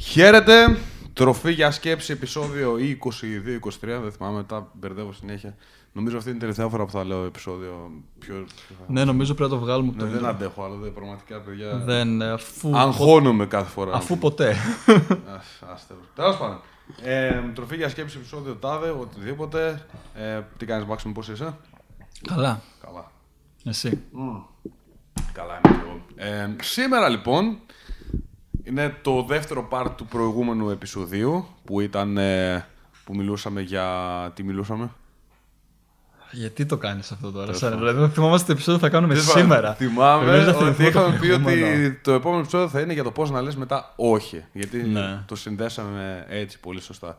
[0.00, 0.78] Χαίρετε.
[1.12, 3.10] Τροφή για σκέψη, επεισόδιο ή 22-23.
[3.80, 5.54] Δεν θυμάμαι, τα μπερδεύω συνέχεια.
[5.92, 7.90] Νομίζω αυτή είναι η τελευταία φορά που θα λέω επεισόδιο.
[8.18, 8.46] Πιο...
[8.86, 10.28] Ναι, νομίζω πρέπει να το βγάλουμε Ναι, το δεν intro.
[10.28, 11.76] αντέχω άλλο, δεν, πραγματικά παιδιά.
[11.76, 13.92] Δεν, ε, αφού, Αγχώνομαι κάθε φορά.
[13.94, 14.56] αφού ποτέ.
[16.14, 16.60] Τέλος πάντων.
[17.02, 19.86] Ε, τροφή για σκέψη, επεισόδιο τάδε, οτιδήποτε.
[20.14, 21.54] Ε, τι κάνεις, Μάξιμο, πώς είσαι;
[22.28, 22.60] Καλά.
[22.84, 23.10] Καλά.
[23.64, 24.02] Εσύ.
[25.32, 26.00] Καλά είμαι και εγώ.
[26.16, 27.58] Ε, σήμερα λοιπόν
[28.68, 32.66] είναι το δεύτερο part του προηγούμενου επεισοδίου που ήταν ε,
[33.04, 33.86] που μιλούσαμε για...
[34.34, 34.90] Τι μιλούσαμε;
[36.30, 39.22] Γιατί το κάνεις αυτό τώρα, σαν, Δηλαδή, δεν θυμόμαστε το επεισόδιο που θα κάνουμε Δεν
[39.22, 39.74] σήμερα.
[39.74, 41.94] Θυμάμαι Πρέπει να ότι θυμηθούμε το είχαμε πει ότι προηγούμενο.
[42.02, 44.44] το επόμενο επεισόδιο θα είναι για το πώς να λες μετά όχι.
[44.52, 45.22] Γιατί Ναι.
[45.26, 47.18] το συνδέσαμε έτσι πολύ σωστά.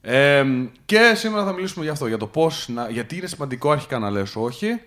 [0.00, 0.44] Ε,
[0.84, 4.10] και σήμερα θα μιλήσουμε για αυτό, για το πώς να, γιατί είναι σημαντικό αρχικά να
[4.10, 4.80] λες όχι,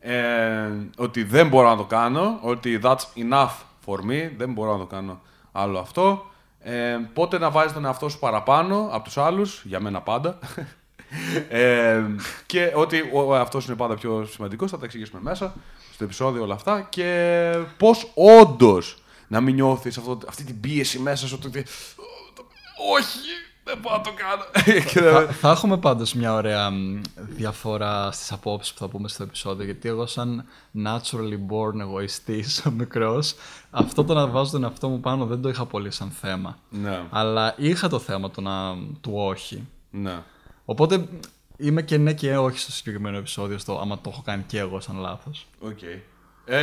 [0.00, 3.50] ε, ότι δεν μπορώ να το κάνω, ότι that's enough
[3.86, 5.20] for me, δεν μπορώ να το κάνω
[5.52, 6.26] άλλο αυτό.
[6.60, 10.38] Ε, πότε να βάζεις τον εαυτό σου παραπάνω από τους άλλους, για μένα πάντα.
[11.48, 12.02] ε,
[12.46, 15.54] και ότι ο εαυτός είναι πάντα πιο σημαντικός, θα τα εξηγήσουμε μέσα
[15.92, 21.26] στο επεισόδιο όλα αυτά και πώς όντως να μην νιώθεις αυτό, αυτή την πίεση μέσα
[21.26, 21.64] σου ότι
[22.98, 23.18] όχι,
[23.66, 24.44] δεν μπορώ να το κάνω.
[24.92, 29.08] Και δεν- θα, θα έχουμε πάντως μια ωραία μ, διαφορά στις απόψεις που θα πούμε
[29.08, 30.44] στο επεισόδιο γιατί εγώ σαν
[30.84, 33.34] naturally born εγωιστής μικρός
[33.70, 37.02] αυτό το να βάζω τον εαυτό μου πάνω δεν το είχα πολύ σαν θέμα ναι,
[37.10, 40.22] αλλά είχα το θέμα το να, του όχι ναι.
[40.64, 41.08] οπότε
[41.56, 44.80] είμαι και ναι και όχι στο συγκεκριμένο επεισόδιο στο άμα το έχω κάνει και εγώ
[44.80, 45.82] σαν λάθος Οκ.
[46.44, 46.62] Ε,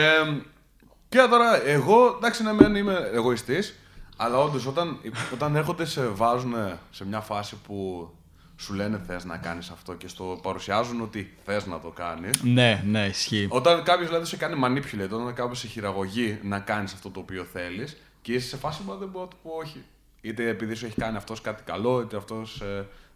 [1.09, 3.75] και τώρα, εγώ, εντάξει, ναι, μεν είμαι εγωιστής,
[4.23, 4.99] αλλά όντως όταν,
[5.33, 6.53] όταν έρχονται σε βάζουν
[6.91, 8.09] σε μια φάση που
[8.57, 12.83] σου λένε θες να κάνεις αυτό και στο παρουσιάζουν ότι θες να το κάνεις, ναι
[12.85, 17.09] ναι ισχύει Όταν κάποιος δηλαδή σε κάνει manipulate, όταν κάποιος σε χειραγωγεί να κάνεις αυτό
[17.09, 19.83] το οποίο θέλεις και είσαι σε φάση που δεν μπορώ να του πω όχι.
[20.21, 22.61] Είτε επειδή σου έχει κάνει αυτός κάτι καλό, είτε αυτός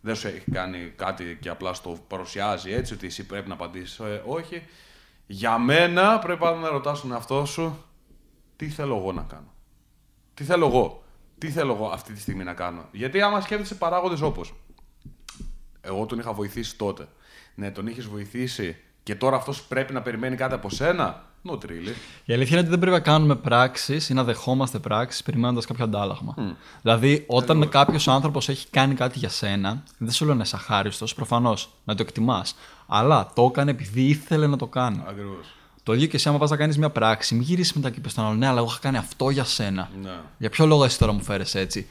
[0.02, 4.02] δεν σου έχει κάνει κάτι και απλά στο παρουσιάζει έτσι, ότι εσύ πρέπει να απαντήσεις
[4.26, 4.64] όχι.
[5.27, 7.83] Για μένα πρέπει πάντα να ρωτάς τον εαυτό σου
[8.55, 9.54] τι θέλω εγώ να κάνω;
[10.33, 11.04] Τι θέλω εγώ;
[11.37, 14.53] Τι θέλω εγώ αυτή τη στιγμή να κάνω; Γιατί άμα σκέφτεσαι παράγοντες όπως
[15.81, 17.08] εγώ τον είχα βοηθήσει τότε.
[17.55, 21.93] Ναι, τον είχες βοηθήσει και τώρα αυτός πρέπει να περιμένει κάτι από σένα; Not really.
[22.25, 25.83] Η αλήθεια είναι ότι δεν πρέπει να κάνουμε πράξεις ή να δεχόμαστε πράξεις περιμένοντας κάποιο
[25.83, 26.55] αντάλλαγμα.
[26.81, 31.14] Δηλαδή, όταν κάποιος άνθρωπος έχει κάνει κάτι για σένα, δεν σου λέω να είσαι αχάριστος,
[31.14, 32.55] προφανώς να το εκτιμάς.
[32.87, 35.04] Αλλά το έκανε επειδή ήθελε να το κάνει.
[35.08, 35.56] Ακριβώς.
[35.87, 38.09] Το ίδιο και εσύ, άμα πας να κάνεις μια πράξη, μην γυρίσεις μετά και πεις
[38.09, 39.89] στον άλλον, Ναι, αλλά εγώ είχα κάνει αυτό για σένα.
[40.02, 40.09] Ναι.
[40.37, 41.87] Για ποιο λόγο εσύ τώρα μου φέρεσαι έτσι;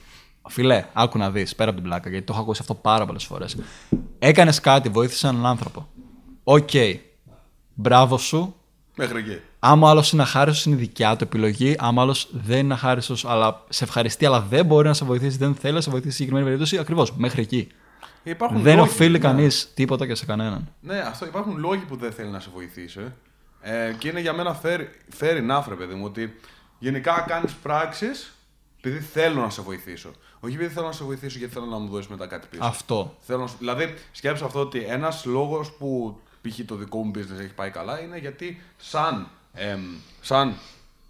[0.48, 3.24] Φίλε, άκου να δεις πέρα από την πλάκα, γιατί το έχω ακούσει αυτό πάρα πολλές
[3.24, 3.56] φορές.
[4.18, 5.88] Έκανες κάτι, βοήθησες έναν άνθρωπο.
[6.44, 6.70] Οκ.
[7.74, 8.54] Μπράβο σου,
[8.96, 9.40] Μέχρι εκεί.
[9.58, 11.74] Άμα ο άλλος είναι αχάριστος, είναι δικιά του επιλογή.
[11.78, 15.54] Άμα άλλος δεν είναι αχάριστος, αλλά σε ευχαριστεί, αλλά δεν μπορεί να σε βοηθήσει, δεν
[15.54, 17.68] θέλει να σε βοηθήσει σε συγκεκριμένη περίπτωση, ακριβώς μέχρι εκεί.
[18.22, 19.18] Υπάρχουν δεν λόγοι, οφείλει ναι.
[19.18, 20.68] κανείς τίποτα και σε κανέναν.
[20.80, 23.00] Ναι, αυτό υπάρχουν λόγοι που δεν θέλει να σε βοηθήσει.
[23.68, 24.80] Ε, και είναι για μένα fair,
[25.20, 26.36] fair enough, ρε παιδί μου, ότι
[26.78, 28.34] γενικά κάνεις πράξεις
[28.78, 30.10] επειδή θέλω να σε βοηθήσω.
[30.40, 32.64] Όχι επειδή θέλω να σε βοηθήσω γιατί θέλω να μου δώσεις μετά κάτι πίσω.
[32.64, 33.16] Αυτό.
[33.20, 36.58] Θέλω να σου- Δηλαδή, σκέψου αυτό ότι ένας λόγος που π.χ.
[36.66, 39.80] το δικό μου business έχει πάει καλά είναι γιατί σαν, εμ,
[40.20, 40.54] σαν,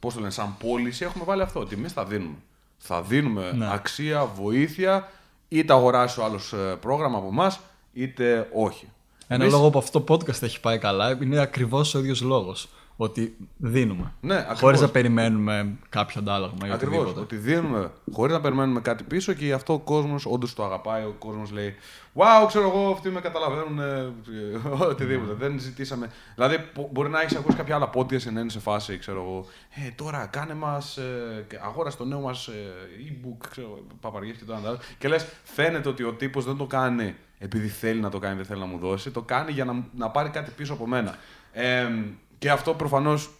[0.00, 1.60] πώς το λένε, σαν πώληση έχουμε βάλει αυτό.
[1.60, 2.36] Ότι εμείς θα δίνουμε.
[2.78, 3.72] Θα δίνουμε Ναι.
[3.72, 5.10] αξία, βοήθεια,
[5.48, 7.60] είτε αγοράσει ο άλλος πρόγραμμα από εμάς,
[7.92, 8.88] είτε όχι.
[9.28, 12.68] Ένα Εμείς- λόγο που αυτό το podcast έχει πάει καλά είναι ακριβώς ο ίδιος λόγος.
[12.98, 14.12] Ότι δίνουμε.
[14.20, 14.60] Ναι, ακριβώς.
[14.60, 16.96] Χωρίς να περιμένουμε κάποιο αντάλλαγμα ή Ακριβώς.
[16.98, 17.20] οτιδήποτε.
[17.20, 21.02] Ότι δίνουμε χωρίς να περιμένουμε κάτι πίσω και γι' αυτό ο κόσμος όντως το αγαπάει.
[21.02, 21.74] Ο κόσμος λέει:
[22.14, 23.78] Wow, ξέρω εγώ, αυτοί με καταλαβαίνουν.
[23.80, 24.12] ε,
[24.90, 25.32] οτιδήποτε.
[25.32, 26.10] Δεν ζητήσαμε.
[26.34, 29.46] Δηλαδή, πο- μπορεί να έχεις ακούσει κάποια άλλα podcast να είναι σε φάση, ξέρω εγώ.
[29.86, 30.96] Ε, τώρα κάνε μας.
[30.96, 32.52] Ε, αγόρασε το νέο μας ε,
[33.08, 34.78] e-book, ξέρω παπαριέ και το ένα το άλλο».
[34.98, 38.44] Και λες: Φαίνεται ότι ο τύπος δεν το κάνει επειδή θέλει να το κάνει, δεν
[38.44, 39.10] θέλει να μου δώσει.
[39.10, 41.14] Το κάνει για να, να πάρει κάτι πίσω από μένα.
[41.52, 41.88] Ε,
[42.38, 43.30] και αυτό προφανώς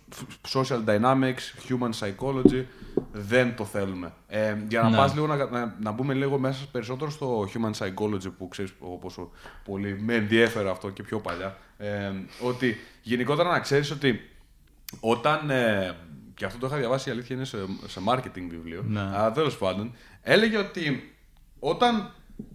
[0.53, 2.65] social dynamics, human psychology
[3.13, 4.13] δεν το θέλουμε.
[4.27, 4.97] Ε, για να Ναι.
[4.97, 8.97] πας λίγο να, να, να μπούμε λίγο μέσα περισσότερο στο human psychology που ξέρεις εγώ
[8.97, 9.31] πόσο
[9.65, 11.57] πολύ με ενδιέφερε αυτό και πιο παλιά.
[11.79, 14.21] Ε, ότι γενικότερα να ξέρεις ότι
[15.01, 15.51] όταν.
[15.51, 15.97] Ε,
[16.35, 18.83] και αυτό το είχα διαβάσει, η αλήθεια είναι σε, σε marketing βιβλίο.
[18.87, 19.01] Ναι.
[19.01, 21.13] Αλλά τέλος πάντων, έλεγε ότι
[21.59, 22.11] όταν.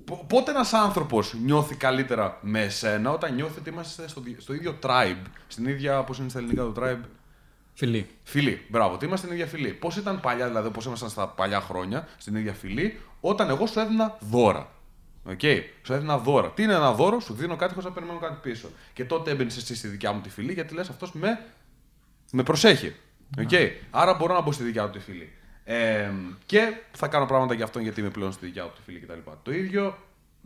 [0.05, 4.53] Πο- Πότε ένας άνθρωπος νιώθει καλύτερα με εσένα, όταν νιώθει ότι είμαστε στο, δι- στο
[4.53, 6.03] ίδιο tribe, στην ίδια.
[6.03, 6.99] Πώς είναι στα ελληνικά το tribe,
[7.73, 8.07] Φυλή.
[8.23, 8.65] Φυλή.
[8.69, 9.69] Μπράβο, ότι είμαστε στην ίδια φυλή.
[9.69, 13.79] Πώς ήταν παλιά, δηλαδή, πώς ήμασταν στα παλιά χρόνια, στην ίδια φυλή, όταν εγώ σου
[13.79, 14.71] έδινα δώρα.
[15.23, 15.39] Οκ,
[15.81, 16.51] σου έδινα δώρα.
[16.51, 18.69] Τι είναι ένα δώρο, σου δίνω κάτι χωρίς να περιμένω κάτι πίσω.
[18.93, 21.45] Και τότε έμπαινες εσύ στη δικιά μου τη φυλή, γιατί λες αυτός με,
[22.31, 22.95] με προσέχει.
[23.39, 23.49] Οκ.
[23.91, 25.33] Άρα μπορώ να μπω στη δικιά του τη φυλή.
[25.71, 26.11] Ε, Ε,
[26.45, 29.29] και θα κάνω πράγματα για αυτόν γιατί είμαι πλέον στη δικιά του τη φυλή κτλ.
[29.43, 29.97] Το ίδιο,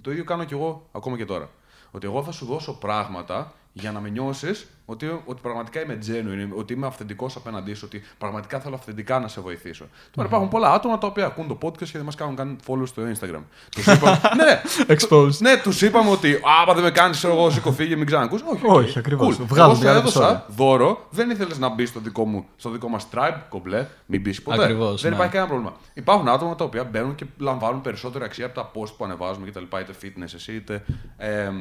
[0.01, 1.50] το ίδιο κάνω κι εγώ ακόμα και τώρα.
[1.92, 6.57] Ότι εγώ θα σου δώσω πράγματα για να με νιώσεις ότι, ότι πραγματικά είμαι genuine,
[6.57, 9.88] ότι είμαι αυθεντικός απέναντί σου, ότι πραγματικά θέλω αυθεντικά να σε βοηθήσω.
[10.12, 12.88] Τώρα υπάρχουν πολλά άτομα τα οποία ακούν το podcast και δεν μας κάνουν καν follow
[12.88, 13.42] στο Instagram.
[13.72, 14.19] Τους είπαμε.
[14.39, 14.62] ναι,
[14.95, 15.38] Exposed.
[15.39, 18.42] ναι, τους είπαμε ότι άμα δεν με κάνεις, εγώ σήκω φύγε, μην ξανακούς.
[18.42, 19.36] Όχι, Όχι, οκ, ακριβώς.
[19.39, 19.45] Cool.
[19.45, 20.56] Βγάλω Εγώ σου διάλογο έδωσα επεισόδιο.
[20.56, 24.42] δώρο, δεν ήθελες να μπεις στο δικό, μου, στο δικό μας tribe, κομπλέ, μην μπεις
[24.42, 24.63] ποτέ.
[24.63, 25.16] Ακριβώς, δεν ναι.
[25.16, 25.78] υπάρχει κανένα πρόβλημα.
[25.94, 29.63] Υπάρχουν άτομα τα οποία μπαίνουν και λαμβάνουν περισσότερη αξία από τα post που ανεβάζουμε κτλ.
[29.63, 30.83] Είτε fitness εσύ, είτε
[31.18, 31.56] εμ,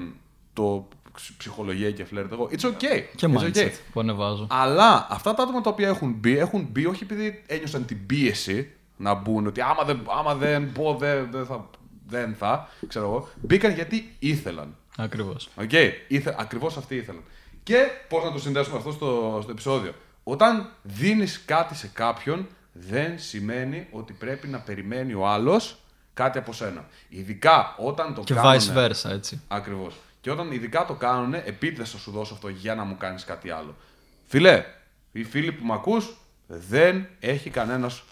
[0.52, 0.88] το
[1.37, 2.32] ψυχολογία και φλερτ.
[2.32, 2.49] Εγώ.
[2.52, 3.02] It's okay.
[3.14, 3.70] Και It's mindset okay.
[3.93, 4.46] που ανεβάζω.
[4.50, 8.70] Αλλά αυτά τα άτομα τα οποία έχουν μπει, έχουν μπει όχι επειδή ένιωσαν την πίεση
[8.96, 11.70] να μπουν, ότι άμα δεν, άμα δεν πω, δεν, δεν θα,
[12.06, 13.28] δεν θα, ξέρω εγώ.
[13.40, 14.76] Μπήκαν γιατί ήθελαν.
[14.96, 15.49] Ακριβώς.
[15.56, 15.72] Οκ,
[16.08, 17.22] Ήθε, ακριβώς αυτοί ήθελαν.
[17.62, 19.93] Και πώς να το συνδέσουμε αυτό στο, στο επεισόδιο.
[20.25, 25.76] Όταν δίνεις κάτι σε κάποιον, δεν σημαίνει ότι πρέπει να περιμένει ο άλλος
[26.14, 26.84] κάτι από σένα.
[27.08, 29.40] Ειδικά όταν το Και κάνουνε- vice versa, έτσι.
[29.49, 29.94] Ακριβώς.
[30.24, 33.50] Και όταν ειδικά το κάνουν, επίτηδες θα σου δώσω αυτό για να μου κάνεις κάτι
[33.50, 33.76] άλλο.
[34.24, 34.64] Φιλέ,
[35.12, 36.16] οι φίλοι που με ακούς,
[36.46, 38.04] δεν έχει κανένας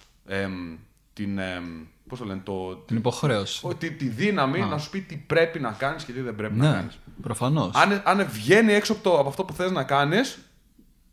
[1.12, 1.38] την.
[1.38, 1.64] Εμ,
[2.08, 3.66] πώς το λένε, το, Την υποχρέωση.
[3.66, 6.54] ο- τη, τη δύναμη να σου πει τι πρέπει να κάνεις και τι δεν πρέπει
[6.56, 6.98] να Ναι, κάνεις.
[7.22, 7.74] προφανώς.
[7.74, 10.38] Αν, αν βγαίνει έξω από, το, από αυτό που θες να κάνεις,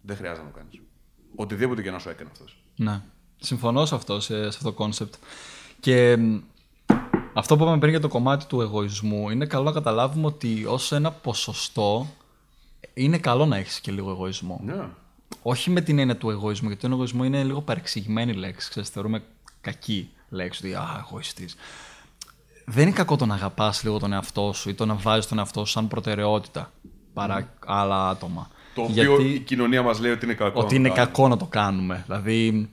[0.01, 0.79] δεν χρειάζεται να το κάνεις.
[1.35, 2.63] Οτιδήποτε και να σου έκανε αυτός.
[2.75, 3.01] Ναι.
[3.37, 5.13] Συμφωνώ σε αυτό, σε, σε αυτό το concept.
[5.79, 6.37] Και μ,
[7.33, 10.91] αυτό που είπαμε πριν για το κομμάτι του εγωισμού, είναι καλό να καταλάβουμε ότι ως
[10.91, 12.07] ένα ποσοστό
[12.93, 14.61] είναι καλό να έχεις και λίγο εγωισμό.
[14.63, 14.87] Ναι.
[15.41, 18.69] Όχι με την έννοια του εγωισμού, γιατί το εγωισμό είναι λίγο παρεξηγημένη λέξη.
[18.69, 19.23] Ξέρεις, θεωρούμε
[19.61, 21.55] κακή λέξη, ότι «Α, εγωιστής».
[22.65, 25.37] Δεν είναι κακό το να αγαπάς λίγο τον εαυτό σου ή το να βάζεις τον
[25.37, 26.71] εαυτό σου σαν προτεραιότητα
[27.13, 28.47] παρά άλλα άτομα.
[28.75, 30.59] Το οποίο Γιατί- η κοινωνία μας λέει ότι είναι κακό.
[30.59, 31.11] ότι να είναι το κάνουμε.
[31.13, 32.03] κακό να το κάνουμε.
[32.05, 32.69] Δηλαδή,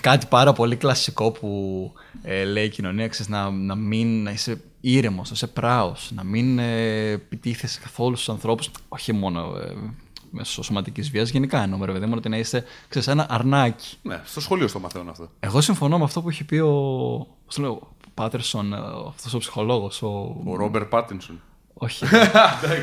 [0.00, 1.92] κάτι πάρα πολύ κλασικό που
[2.22, 6.24] ε, λέει η κοινωνία, ξέρεις, να, να μην να είσαι ήρεμος, να είσαι πράος, να
[6.24, 9.74] μην ε, επιτίθεσαι καθόλου στους ανθρώπους, όχι μόνο ε,
[10.30, 13.96] μέσω σωματικής βίας, γενικά εννοούμε, ρε παιδί μου, ότι να είσαι, ξέρεις, ένα αρνάκι.
[14.02, 15.30] Ναι, στο σχολείο στο μαθαίνω αυτό.
[15.40, 16.72] Εγώ συμφωνώ με αυτό που έχει πει ο,
[17.46, 18.76] πώς το λέω, ο Πάτερσον, ε,
[19.08, 20.36] αυτός ο ψυχολόγος, ο...
[20.44, 21.40] Ο Ρόμπερ Πάτινσον.
[21.74, 22.04] όχι,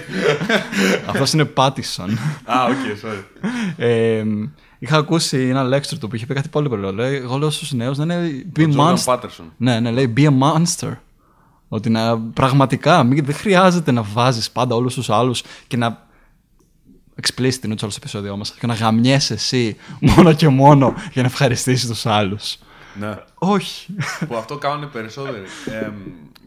[1.09, 2.17] αυτός είναι Πάτερσον.
[2.45, 3.24] Α, OK, sorry.
[4.85, 7.49] Ε, είχα ακούσει ένα lecture του που είχε πει κάτι πολύ πολύ Λέει, Εγώ λέω
[7.49, 9.05] στους νέους να είναι be Ο Τζόρνταν monster.
[9.05, 9.53] Πάτερσον.
[9.57, 10.93] Ναι, ναι, λέει be a monster.
[11.67, 16.03] Ότι να πραγματικά μην, δεν χρειάζεται να βάζεις πάντα όλους τους άλλους και να.
[17.21, 18.51] Explicit είναι το άλλο επεισόδιο μας.
[18.51, 22.57] Και να γαμιέσαι εσύ μόνο και μόνο για να ευχαριστήσεις τους άλλους.
[22.99, 23.15] Ναι.
[23.33, 23.95] Όχι.
[24.27, 25.45] που αυτό κάνουν περισσότεροι.
[25.83, 25.93] Εμ,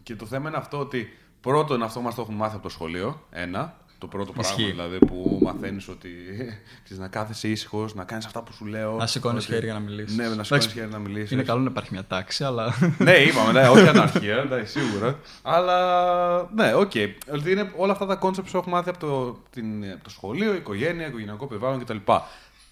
[0.03, 1.09] και το θέμα είναι αυτό ότι
[1.41, 3.23] πρώτον αυτό μας το έχουν μάθει από το σχολείο.
[3.31, 3.77] Ένα.
[3.99, 4.71] Το πρώτο πράγμα Ισχύει.
[4.71, 6.09] δηλαδή που μαθαίνεις ότι
[6.85, 8.97] ξέρεις, να κάθεσαι ήσυχος, να κάνεις αυτά που σου λέω.
[8.97, 10.17] Να σηκώνεις ότι- χέρι για να μιλήσεις.
[10.17, 11.31] Ναι, να σηκώνεις χέρι να μιλήσεις.
[11.31, 12.75] Είναι καλό να υπάρχει μια τάξη, αλλά.
[12.99, 15.19] ναι, είπαμε, ναι, όχι αναρχία, εντάξει, σίγουρα.
[15.43, 16.91] Αλλά ναι, OK.
[16.95, 17.09] Okay.
[17.47, 21.07] Είναι όλα αυτά τα concepts που έχω μάθει από το, την, από το σχολείο, οικογένεια,
[21.07, 21.97] οικογενειακό περιβάλλον κτλ.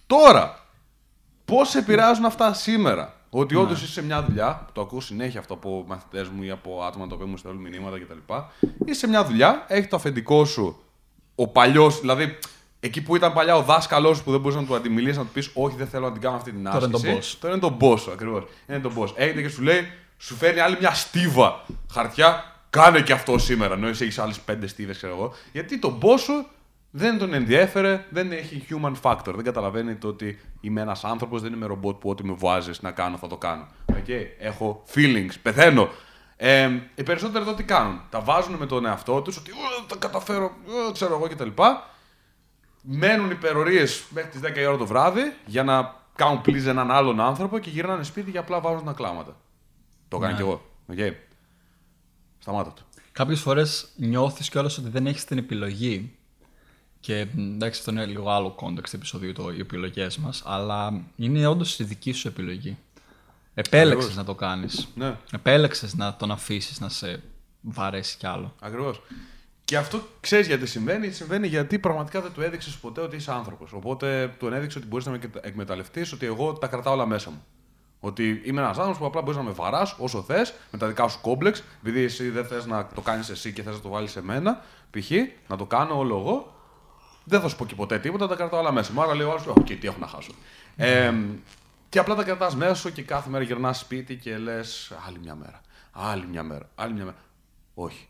[0.07, 0.67] Τώρα,
[1.45, 5.55] πώς επηρεάζουν αυτά σήμερα; Ότι όντως είσαι σε μια δουλειά, που το ακούω συνέχεια αυτό
[5.55, 8.33] από μαθητές μου ή από άτομα τα οποία μου στέλνουν μηνύματα κτλ.
[8.85, 10.81] Είσαι σε μια δουλειά, έχει το αφεντικό σου
[11.37, 12.39] ο παλιός, δηλαδή
[12.81, 15.51] εκεί που ήταν παλιά ο δάσκαλός που δεν μπορούσες να του αντιμιλήσει, να του πεις
[15.55, 17.13] Όχι, δεν θέλω να την κάνω αυτή την Τώρα είναι άσκηση.
[17.13, 17.37] τον boss.
[17.41, 18.45] Τώρα είναι τον boss σου, ακριβώς.
[18.69, 19.13] Είναι τον boss.
[19.15, 19.89] Έρχεται και σου λέει,
[20.19, 23.75] σου φέρνει άλλη μια στίβα χαρτιά, κάνε και αυτό σήμερα.
[23.75, 25.33] Ενώ εσύ έχεις άλλες πέντε στίβες, ξέρω εγώ.
[25.53, 26.47] Γιατί τον boss σου
[26.91, 29.35] δεν τον ενδιέφερε, δεν έχει human factor.
[29.35, 32.91] Δεν καταλαβαίνει το ότι είμαι ένας άνθρωπος, δεν είμαι ρομπότ που ό,τι με βάζεις να
[32.91, 33.67] κάνω θα το κάνω.
[33.93, 34.27] Okay.
[34.39, 35.89] Έχω feelings, πεθαίνω.
[36.37, 39.97] Ε, οι περισσότεροι εδώ τι κάνουν; Τα βάζουν με τον εαυτό τους ότι «Ω, τα
[39.97, 40.45] καταφέρω,
[40.89, 41.63] ω, ξέρω εγώ κτλ.
[42.83, 47.21] Μένουν υπερορίε μέχρι τις 10 η ώρα το βράδυ για να κάνουν please έναν άλλον
[47.21, 49.37] άνθρωπο και γυρνάνε σπίτι και απλά βάζουν τα κλάματα.
[50.09, 50.37] Το έκανα Ναι.
[50.37, 50.65] κι εγώ.
[50.93, 51.13] Okay.
[52.39, 52.83] Σταμάτα το.
[53.13, 56.15] Κάποιες φορές νιώθεις κιόλας ότι δεν έχεις την επιλογή.
[57.01, 60.43] Και μ, εντάξει, αυτό είναι λίγο άλλο context επεισοδίου, το, οι επιλογές μας.
[60.47, 62.79] Αλλά είναι όντως η δική σου επιλογή.
[63.59, 64.17] Επέλεξες Ακριβώς.
[64.17, 64.89] να το κάνεις.
[64.95, 65.17] Ναι.
[65.33, 67.23] Επέλεξες να τον αφήσεις να σε
[67.61, 68.55] βαρέσει κι άλλο.
[68.61, 69.03] Ακριβώς.
[69.65, 71.11] Και αυτό ξέρεις γιατί συμβαίνει.
[71.11, 73.73] Συμβαίνει γιατί πραγματικά δεν του έδειξες ποτέ ότι είσαι άνθρωπος.
[73.73, 77.45] Οπότε του έδειξε ότι μπορείς να με εκμεταλλευτείς, ότι εγώ τα κρατάω όλα μέσα μου.
[78.01, 81.09] Ότι είμαι ένας άνθρωπος που απλά μπορείς να με βαράς όσο θες, με τα δικά
[81.09, 84.11] σου κόμπλεξ, επειδή εσύ δεν θες να το κάνεις εσύ και θες να το βάλεις
[84.11, 84.61] σε μένα,
[84.91, 85.11] π.χ.
[85.49, 86.55] να το κάνω όλο εγώ.
[87.25, 89.03] Δεν θα σου πω και ποτέ τίποτα, τα κρατάω όλα μέσα μου.
[89.03, 90.33] Άρα λέω, άλλος, οκ, τι έχω να χάσω.
[90.77, 91.15] Ε,
[91.97, 95.35] και απλά τα κρατάς μέσα σου και κάθε μέρα γυρνάς σπίτι και λες, άλλη μια
[95.35, 95.61] μέρα.
[95.93, 96.69] Άλλη μια μέρα.
[96.75, 97.17] Άλλη μια μέρα.
[97.75, 98.09] Όχι.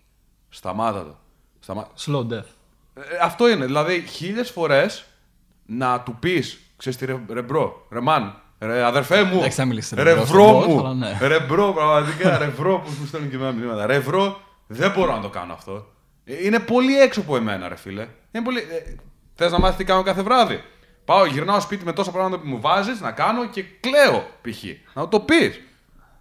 [0.48, 1.18] Σταμάτα το.
[1.60, 1.88] Σταμά...
[2.06, 2.44] Slow death.
[2.94, 3.64] Ε, αυτό είναι.
[3.64, 5.04] Δηλαδή, χίλιες φορές
[5.66, 9.36] να του πεις, ξέρεις τι, ρε, ρε bro, ρε man, Ρε, αδερφέ μου.
[9.38, 10.78] Εντάξει, θα μιλήσεις ρε Ρε, bro bro στον boss, μου.
[10.78, 11.18] αλλά ναι.
[11.20, 12.38] Ρε, bro, πραγματικά.
[12.38, 13.86] Ρε, bro που μου στέλνουν και εμένα μηνύματα.
[13.86, 15.86] Ρε, bro, δεν μπορώ να το κάνω αυτό.
[16.24, 18.08] Ε, Είναι πολύ έξω από εμένα, ρε φίλε.
[18.32, 18.58] Είναι πολύ.
[18.58, 18.94] Ε,
[19.34, 20.62] Θες να μάθεις τι κάνω κάθε βράδυ;
[21.06, 24.64] Πάω, γυρνάω σπίτι με τόσα πράγματα που μου βάζεις να κάνω και κλαίω π.χ.
[24.94, 25.60] Να το πεις.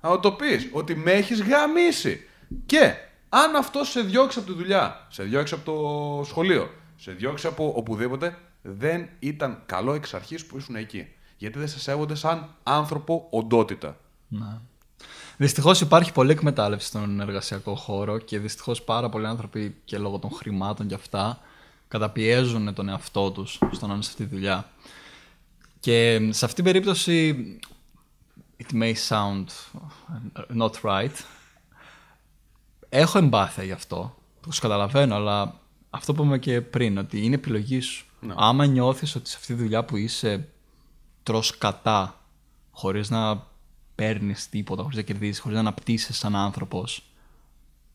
[0.01, 0.69] Να το πεις.
[0.71, 2.27] Ότι με έχεις γαμήσει.
[2.65, 2.93] Και
[3.29, 7.73] αν αυτό σε διώξει από τη δουλειά, σε διώξει από το σχολείο, σε διώξει από
[7.75, 11.07] οπουδήποτε, δεν ήταν καλό εξ αρχής που ήσουν εκεί.
[11.37, 13.97] Γιατί δεν σε σέβονται σαν άνθρωπο οντότητα.
[14.27, 14.59] Ναι.
[15.37, 20.31] Δυστυχώς υπάρχει πολλή εκμετάλλευση στον εργασιακό χώρο και δυστυχώς πάρα πολλοί άνθρωποι και λόγω των
[20.31, 21.39] χρημάτων και αυτά
[21.99, 24.69] καταπιέζουν τον εαυτό τους στο να είναι σε αυτή τη δουλειά.
[25.79, 27.35] Και σε αυτή την περίπτωση,
[28.63, 29.45] it may sound
[30.57, 31.15] not right,
[32.89, 35.59] έχω εμπάθεια γι' αυτό, το καταλαβαίνω, αλλά
[35.89, 38.05] αυτό που είπαμε και πριν, ότι είναι επιλογή σου.
[38.35, 40.49] Άμα νιώθεις ότι σε αυτή τη δουλειά που είσαι
[41.23, 42.21] τρως κατά,
[42.71, 43.47] χωρίς να
[43.95, 47.03] παίρνεις τίποτα, χωρίς να κερδίσεις, χωρίς να αναπτύσσεις σαν άνθρωπος,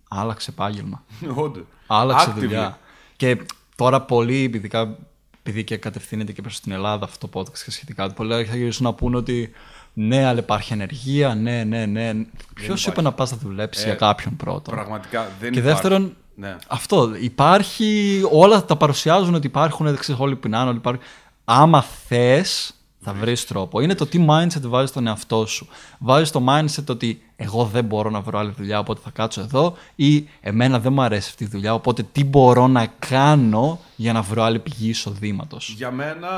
[0.08, 1.04] άλλαξε επάγγελμα.
[1.34, 1.64] Όντως.
[1.86, 2.38] Άλλαξε Actively.
[2.38, 2.78] δουλειά.
[3.16, 3.46] Και
[3.80, 4.96] τώρα πολλοί, ειδικά
[5.42, 8.84] επειδή και κατευθύνεται και προς την Ελλάδα αυτό το podcast και σχετικά, πολλοί θα γυρίσουν
[8.84, 9.50] να πούνε ότι
[9.92, 12.12] ναι, αλλά υπάρχει ανεργία, ναι, ναι, ναι.
[12.54, 15.60] Ποιος είπε να πας να δουλέψεις για κάποιον πρώτον; Πραγματικά δεν Και υπάρχει.
[15.60, 16.56] δεύτερον, Ναι.
[16.68, 17.10] αυτό.
[17.20, 18.20] Υπάρχει.
[18.30, 20.68] Όλα τα παρουσιάζουν ότι υπάρχουν, δεν ξέρω, όλοι πεινάνε.
[20.68, 21.02] Όλοι υπάρχουν.
[21.44, 23.80] Άμα θες, θα βρεις τρόπο.
[23.80, 25.68] Είναι το τι mindset βάζεις στον εαυτό σου.
[25.98, 29.76] Βάζεις το mindset ότι εγώ δεν μπορώ να βρω άλλη δουλειά, οπότε θα κάτσω εδώ,
[29.94, 34.22] ή εμένα δεν μου αρέσει αυτή η δουλειά, οπότε τι μπορώ να κάνω για να
[34.22, 35.74] βρω άλλη πηγή εισοδήματος.
[35.76, 36.28] Για μένα,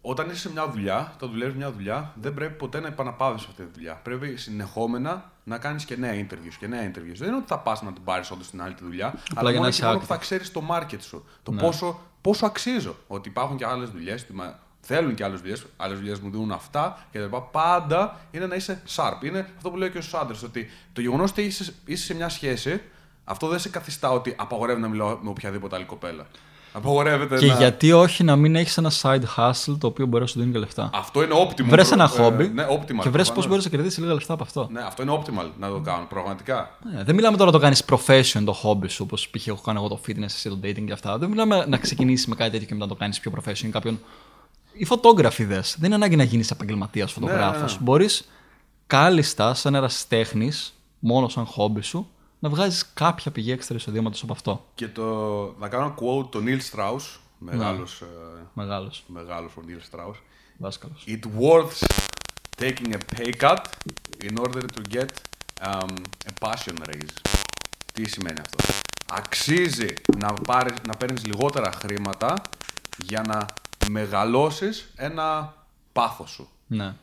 [0.00, 3.62] όταν είσαι σε μια δουλειά, το δουλεύεις μια δουλειά, δεν πρέπει ποτέ να επαναπάβει αυτή
[3.62, 4.00] τη δουλειά.
[4.02, 7.16] Πρέπει συνεχόμενα να κάνεις και νέα interviews και νέα interviews.
[7.16, 9.52] Δεν είναι ότι θα πας να την πάρεις όντως στην άλλη τη δουλειά, αλλά για
[9.52, 10.08] να μόνο είσαι και μόνο που active.
[10.08, 11.24] θα ξέρεις το market σου.
[11.42, 12.96] Το πόσο, πόσο αξίζω.
[13.06, 14.26] Ότι υπάρχουν και άλλες δουλειές,
[14.86, 17.40] θέλουν και άλλες δουλειέ, άλλες δουλειέ μου δίνουν αυτά και τα λοιπά.
[17.42, 19.24] Πάντα είναι να είσαι sharp.
[19.24, 22.28] Είναι αυτό που λέω και στου άντρε, ότι το γεγονός ότι είσαι, είσαι σε μια
[22.28, 22.80] σχέση,
[23.24, 26.26] αυτό δεν σε καθιστά ότι απαγορεύει να μιλάω με οποιαδήποτε άλλη κοπέλα.
[26.72, 27.54] Απαγορεύεται Και να...
[27.54, 30.58] γιατί όχι να μην έχεις ένα side hustle το οποίο μπορεί να σου δίνει και
[30.58, 31.64] λεφτά; Αυτό είναι optimal.
[31.64, 32.76] Βρες προ- ένα ε, χόμπι ναι, optimal.
[32.86, 33.46] και βρες πώς προφανώς.
[33.46, 34.68] μπορείς να κερδίσεις λίγα λεφτά από αυτό.
[34.72, 36.76] Ναι, αυτό είναι optimal να το κάνω, πραγματικά.
[36.92, 39.46] Ναι, δεν μιλάμε τώρα να το κάνεις profession το hobby σου, όπως π.χ.
[39.46, 41.18] έχω κάνει εγώ το fitness, εσύ το dating και αυτά.
[41.18, 43.68] Δεν μιλάμε να ξεκινήσεις με κάτι τέτοιο και μετά να το κάνεις πιο profession ή
[43.68, 44.00] κάποιον.
[44.76, 45.76] Οι φωτόγραφοι δες.
[45.78, 47.72] Δεν είναι ανάγκη να γίνεις επαγγελματίας φωτογράφος.
[47.72, 47.84] ναι, ναι.
[47.84, 48.28] Μπορείς
[48.86, 54.66] κάλλιστα, σαν ερασιτέχνης, μόνος σαν χόμπι σου, να βγάζεις κάποια πηγή έξτρα εισοδήματος από αυτό.
[54.74, 55.04] Και το,
[55.58, 58.06] να κάνω quote τον Neil Strauss, μεγάλος, ε,
[58.52, 59.04] Μεγάλος.
[59.06, 60.14] μεγάλος ο Neil Strauss.
[60.58, 60.92] Δάσκαλο.
[61.06, 61.86] It worth
[62.60, 63.60] taking a pay cut
[64.24, 65.10] in order to get
[65.66, 65.94] um,
[66.30, 67.36] a passion raise.
[67.92, 68.64] Τι σημαίνει αυτό;
[69.12, 69.86] Αξίζει
[70.18, 72.34] να, πάρεις, να παίρνεις λιγότερα χρήματα
[73.04, 73.46] για να
[73.90, 75.54] μεγαλώσεις ένα
[75.92, 76.48] πάθος σου.
[76.66, 76.94] Ναι.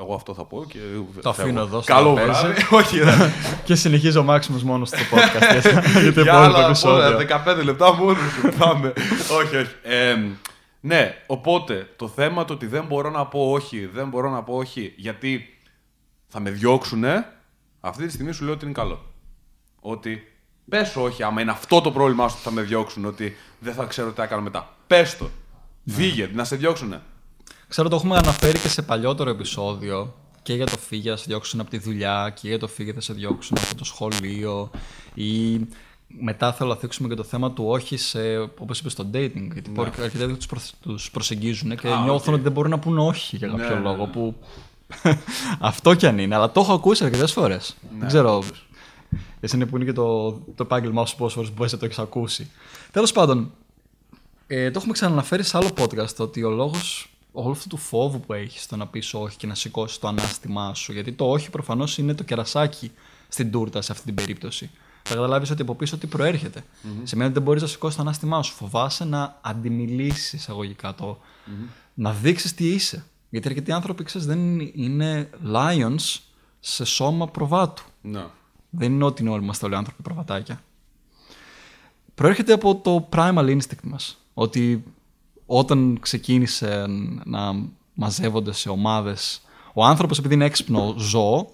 [0.00, 1.30] Εγώ αυτό θα πω και Το φεύγω.
[1.30, 2.40] αφήνω εδώ στο Καλό τραπέζι.
[2.40, 2.66] βράδυ.
[2.76, 3.32] Όχι, δεν.
[3.64, 5.62] και συνεχίζει ο Μάξιμος μόνος στο podcast
[6.02, 7.16] για το Για υπόλοιπο άλλα επεισόδιο.
[7.16, 8.48] πόσα, 15 λεπτά μόνος σου.
[8.58, 8.92] Πάμε.
[9.42, 9.74] όχι, όχι.
[9.82, 10.16] Ε,
[10.80, 14.56] ναι, οπότε το θέμα το ότι δεν μπορώ να πω όχι, δεν μπορώ να πω
[14.56, 15.58] όχι, γιατί
[16.28, 17.26] θα με διώξουνε,
[17.80, 19.04] αυτή τη στιγμή σου λέω ότι είναι καλό.
[19.80, 20.32] Ότι
[20.68, 23.84] πες όχι, άμα είναι αυτό το πρόβλημά σου που θα με διώξουν, ότι δεν θα
[23.84, 24.68] ξέρω τι θα κάνω μετά.
[24.86, 25.30] Πες το.
[25.88, 27.00] Φύγε, να σε διώξουνε.
[27.68, 31.60] Ξέρω το έχουμε αναφέρει και σε παλιότερο επεισόδιο και για το φύγε θα σε διώξουν
[31.60, 34.70] από τη δουλειά και για το φύγε θα σε διώξουν από το σχολείο
[35.14, 35.60] ή
[36.06, 39.70] μετά θέλω να θίξουμε και το θέμα του όχι σε, όπως είπες, στο dating γιατί
[39.70, 39.82] ναι.
[40.02, 42.34] αρκετοί τους, προ, τους προσεγγίζουν και Α, νιώθουν οκ.
[42.34, 44.12] ότι δεν μπορούν να πουν όχι για κάποιο Ναι, ναι, λόγο ναι.
[44.12, 44.34] που
[45.58, 47.76] αυτό κι αν είναι, αλλά το έχω ακούσει αρκετές φορές.
[47.92, 48.42] Ναι, δεν ξέρω,
[49.40, 51.98] εσύ είναι που είναι και το, το επάγγελμά σου πόσες φορές μπορείς να το έχεις
[51.98, 52.50] ακούσει.
[52.90, 53.52] Τέλος πάντων,
[54.50, 58.32] ε, το έχουμε ξαναναφέρει σε άλλο podcast ότι ο λόγος όλου αυτού του φόβου που
[58.32, 60.92] έχεις στο να πεις όχι και να σηκώσεις το ανάστημά σου.
[60.92, 62.92] Γιατί το όχι προφανώς είναι το κερασάκι
[63.28, 64.70] στην τούρτα σε αυτή την περίπτωση.
[65.02, 66.64] Θα καταλάβεις ότι από πίσω τι προέρχεται.
[67.02, 68.54] Σημαίνει ότι δεν μπορείς να σηκώσεις το ανάστημά σου.
[68.54, 71.18] Φοβάσαι να αντιμιλήσεις εισαγωγικά το.
[71.94, 73.04] Να δείξεις τι είσαι.
[73.30, 76.18] Γιατί αρκετοί άνθρωποι ξέρεις, δεν είναι lions
[76.60, 77.84] σε σώμα προβάτου.
[78.00, 78.26] Ναι.
[78.70, 80.62] Δεν είναι ότι είναι όλοι είμαστε όλοι άνθρωποι προβατάκια.
[82.14, 84.18] Προέρχεται από το primal instinct μας.
[84.40, 84.84] Ότι
[85.46, 86.86] όταν ξεκίνησε
[87.24, 87.40] να
[87.94, 89.42] μαζεύονται σε ομάδες,
[89.74, 91.50] ο άνθρωπος επειδή είναι έξυπνο ζώο,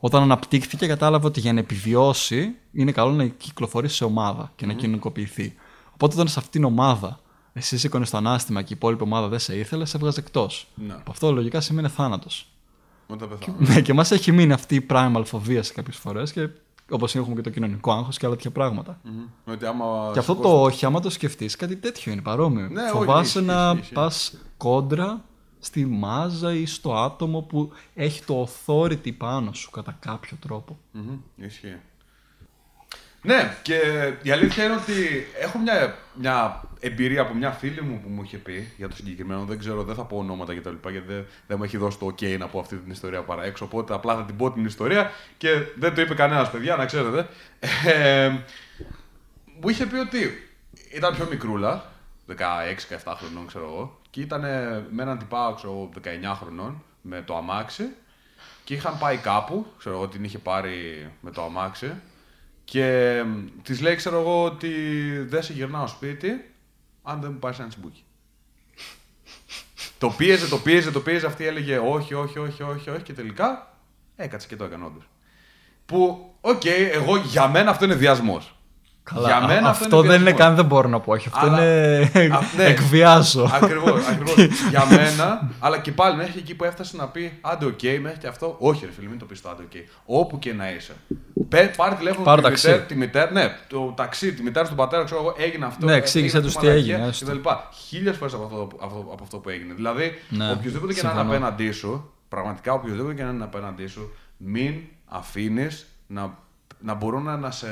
[0.00, 4.72] όταν αναπτύχθηκε κατάλαβε ότι για να επιβιώσει είναι καλό να κυκλοφορήσει σε ομάδα και να
[4.72, 5.54] κοινωνικοποιηθεί.
[5.92, 7.20] Οπότε όταν σε αυτήν την ομάδα
[7.52, 10.66] εσύ σήκωνες το ανάστημα και η υπόλοιπη ομάδα δεν σε ήθελε, σε έβγαζε εκτός.
[10.74, 10.92] Ναι.
[10.92, 12.48] Από αυτό λογικά σημαίνει θάνατος.
[13.06, 13.56] Όταν πεθάνω.
[13.58, 16.48] Ναι, και μας έχει μείνει αυτή η primal φοβία σε κάποιες φορές και
[16.90, 19.00] όπως έχουμε και το κοινωνικό άγχος και άλλα τέτοια πράγματα.
[19.02, 19.52] Μμμ.
[19.52, 22.68] Ότι άμα Και αυτό σηκώσω- το όχι, άμα το σκεφτείς, κάτι τέτοιο είναι παρόμοιο.
[22.68, 23.94] Ναι, όχι, Φοβάσαι ισχύει, να ισχύει, ισχύει.
[23.94, 25.24] πας κόντρα
[25.58, 30.78] στη μάζα ή στο άτομο που έχει το authority πάνω σου κατά κάποιο τρόπο.
[30.92, 31.76] Μμμ, Ισχύει.
[33.26, 33.80] Ναι, και
[34.22, 38.36] η αλήθεια είναι ότι έχω μια, μια εμπειρία από μια φίλη μου που μου είχε
[38.36, 39.44] πει για το συγκεκριμένο.
[39.44, 40.88] Δεν ξέρω, δεν θα πω ονόματα κτλ.
[40.90, 43.64] Γιατί δεν, δεν μου έχει δώσει το OK να πω αυτή την ιστορία παρά έξω.
[43.64, 47.28] Οπότε απλά θα την πω την ιστορία και δεν το είπε κανένας, παιδιά, να ξέρετε.
[47.84, 48.28] Ε,
[49.60, 50.48] μου είχε πει ότι
[50.94, 51.84] ήταν πιο μικρούλα,
[52.28, 52.34] 16-17
[53.16, 54.40] χρονών, ξέρω εγώ, και ήταν
[54.90, 55.90] με έναν τυπά, ξέρω εγώ,
[56.32, 57.84] 19 χρονών, με το αμάξι.
[58.64, 61.92] Και είχαν πάει κάπου, ξέρω εγώ, την είχε πάρει με το αμάξι.
[62.64, 63.22] Και
[63.62, 64.70] της λέει, ξέρω εγώ, ότι
[65.18, 66.50] δεν σε γυρνάω σπίτι
[67.02, 68.04] αν δεν μου πάρεις ένα τσιμπούκι.
[69.98, 71.26] το πίεζε, το πίεζε, το πίεζε.
[71.26, 73.02] Αυτή έλεγε όχι, όχι, όχι, όχι, όχι.
[73.02, 73.76] Και τελικά
[74.16, 75.08] έκατσε και το έκανε όντως.
[75.86, 78.56] Που, οκ, εγώ για μένα αυτό είναι βιασμός.
[79.12, 80.46] Καλά, Για μένα α- αυτό αυτό είναι δεν είναι βιασμός.
[80.46, 81.12] καν δεν μπορώ να πω.
[81.12, 82.34] Όχι, αυτό Αλλά- είναι.
[82.34, 82.64] Α, ναι.
[82.64, 83.50] Εκβιάζω.
[83.62, 84.34] Ακριβώς, ακριβώς.
[84.70, 88.26] για μένα, αλλά και πάλι μέχρι εκεί που έφτασε να πει άντε οκ, μέχρι και
[88.26, 88.56] αυτό.
[88.58, 89.72] Όχι, ρε φίλε, μην το πεις το άντε οκ.
[90.04, 90.92] Όπου και να είσαι.
[91.48, 92.66] Πε, πάρε τηλέφωνο Πάρε τη ταξί.
[92.68, 95.86] μητέρα, τη μητέρα, ναι, το ταξί, τη μητέρα στον πατέρα, ξέρω εγώ, έγινε αυτό.
[95.86, 97.24] Ναι, ε, εξήγησε έγινε τους αυτή η τι μαλακία έγινε, έστω.
[97.24, 97.68] Και τα λοιπά.
[97.88, 99.74] Χίλιες φορές από, αυτό, από, από αυτό που έγινε.
[99.74, 101.36] Δηλαδή, Ναι, οποιοδήποτε και να είναι συμφωνώ.
[101.46, 104.74] απέναντί σου, πραγματικά οποιοδήποτε και να είναι απέναντί σου, μην
[105.06, 106.38] αφήνεις να,
[106.84, 107.66] να μπορούν να, να σε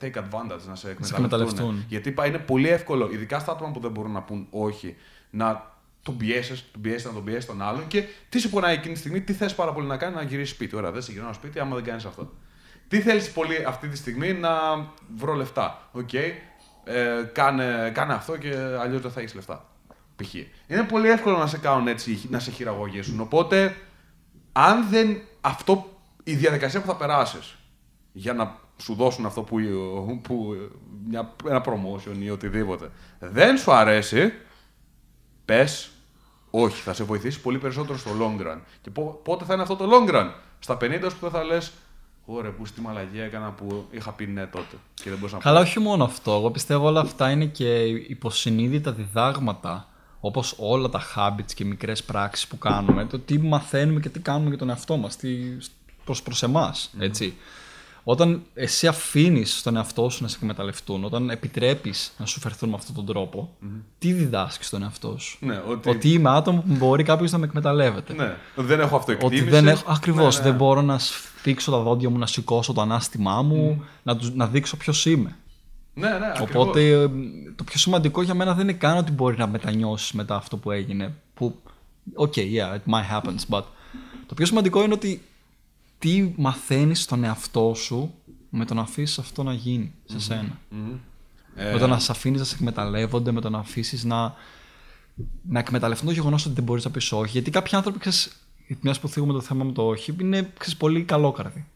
[0.00, 1.24] take advantage, να σε εκμεταλλευτούν.
[1.24, 1.84] εκμεταλλευτούν.
[1.88, 4.96] Γιατί είπα, είναι πολύ εύκολο, ειδικά στα άτομα που δεν μπορούν να πουν όχι,
[5.30, 8.92] να τον πιέσεις, τον πιέσεις, να τον πιέσεις τον άλλον και τι σου πονάει εκείνη
[8.92, 10.76] τη στιγμή, τι θες πάρα πολύ να κάνει, να γυρίσει σπίτι.
[10.76, 12.32] Ωραία, δεν σε γυρνάω σπίτι, άμα δεν κάνεις αυτό.
[12.88, 14.50] Τι θέλεις πολύ αυτή τη στιγμή να
[15.16, 15.88] βρω λεφτά.
[15.92, 16.34] Οκ, ε,
[17.32, 19.68] κάνε, κάνε αυτό και αλλιώς δεν θα έχεις λεφτά.
[20.16, 20.34] Π.χ.
[20.66, 23.20] Είναι πολύ εύκολο να σε κάνουν έτσι, να σε χειραγωγήσουν.
[23.20, 23.76] Οπότε,
[24.52, 25.20] αν δεν.
[25.40, 27.56] Αυτό, η διαδικασία που θα περάσεις
[28.16, 29.56] για να σου δώσουν αυτό που,
[30.22, 30.54] που
[31.08, 34.32] μια, ένα promotion ή οτιδήποτε δεν σου αρέσει,
[35.44, 35.88] πες
[36.50, 38.58] όχι, θα σε βοηθήσει πολύ περισσότερο στο long run.
[38.82, 41.72] Και πο- πότε θα είναι αυτό το long run, στα 50 που δεν θα λες,
[42.26, 44.76] Ωραία, που στη μαλαγία έκανα που είχα πει ναι τότε.
[44.94, 45.62] Και δεν μπορούσα να Καλά, πω.
[45.66, 46.32] όχι μόνο αυτό.
[46.32, 49.88] Εγώ πιστεύω όλα αυτά είναι και υποσυνείδητα διδάγματα.
[50.20, 53.04] Όπως όλα τα habits και μικρές πράξεις που κάνουμε.
[53.04, 55.16] Το τι μαθαίνουμε και τι κάνουμε για τον εαυτό μας.
[56.04, 57.36] Προς προς εμάς, έτσι.
[58.06, 62.74] Όταν εσύ αφήνεις τον εαυτό σου να σε εκμεταλλευτούν, όταν επιτρέπεις να σου φερθούν με
[62.74, 63.50] αυτόν τον τροπο
[63.98, 67.44] τι διδάσκεις στον εαυτό σου; Ναι, ότι, Ότι είμαι άτομο που μπορεί κάποιος να με
[67.44, 68.12] εκμεταλλεύεται.
[68.14, 69.42] ναι, δεν έχω αυτοεκτίμηση.
[69.42, 69.92] Ότι δεν έχω.
[69.92, 70.36] Ακριβώς.
[70.36, 70.48] Ναι, ναι.
[70.48, 74.46] Δεν μπορώ να σφίξω τα δόντια μου, να σηκώσω το ανάστημά μου, να, τους, να
[74.46, 75.36] δείξω ποιος είμαι.
[75.94, 76.66] Ναι, ναι, ακριβώς.
[76.66, 77.08] Οπότε ε,
[77.56, 80.70] το πιο σημαντικό για μένα δεν είναι καν ότι μπορεί να μετανιώσεις μετά αυτό που
[80.70, 81.14] έγινε.
[81.34, 81.54] Που,
[82.16, 83.62] ok, yeah, it might happen, but
[84.26, 85.22] το πιο σημαντικό είναι ότι
[86.04, 88.14] τι μαθαίνεις στον εαυτό σου
[88.50, 90.58] με το να αφήσεις αυτό να γίνει σε σένα.
[91.54, 94.34] Ε, Με το να σε αφήνεις να σε εκμεταλλεύονται, με το να αφήσεις να,
[95.48, 97.30] να εκμεταλλευτούν το γεγονός ότι δεν μπορείς να πεις όχι.
[97.30, 98.36] Γιατί κάποιοι άνθρωποι, ξέρεις,
[98.80, 101.66] μιας που θίγουμε το θέμα με το όχι, είναι ξέρεις, πολύ καλόκαρδοι.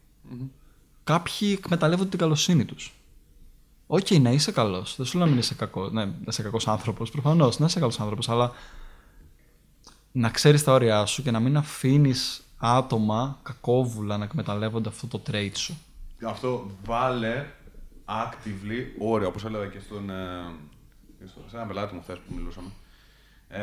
[1.03, 2.93] Κάποιοι εκμεταλλεύονται την καλοσύνη τους.
[3.87, 4.95] Οκ, να είσαι καλός.
[4.95, 5.89] Δεν σου λέω να μην είσαι κακό.
[5.89, 7.11] Ναι, να είσαι κακός άνθρωπος.
[7.11, 8.51] Προφανώς να είσαι καλός άνθρωπος, αλλά
[10.11, 15.21] να ξέρεις τα όρια σου και να μην αφήνεις άτομα κακόβουλα να εκμεταλλεύονται αυτό το
[15.31, 15.77] trait σου.
[16.25, 17.45] Αυτό βάλε
[18.05, 20.43] actively όρια, όπως έλεγα και στον, ε,
[21.25, 22.69] στο- σε ένα πελάτη μου χθες που μιλούσαμε.
[23.47, 23.61] Ε,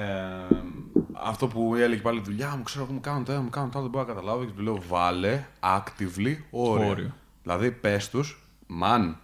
[1.12, 3.78] αυτό που έλεγε πάλι δουλειά μου, ξέρω εγώ μου κάνουν το ένα, μου κάνουν το
[3.78, 6.86] άλλο, δεν μπορώ να καταλάβω και του λέω βάλε actively όρια.
[6.86, 7.14] Όριο.
[7.42, 8.42] Δηλαδή πες τους,
[8.82, 9.14] man,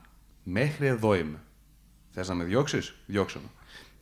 [0.42, 1.38] μέχρι εδώ είμαι.
[2.11, 3.48] Θες να με διώξεις, διώξε με.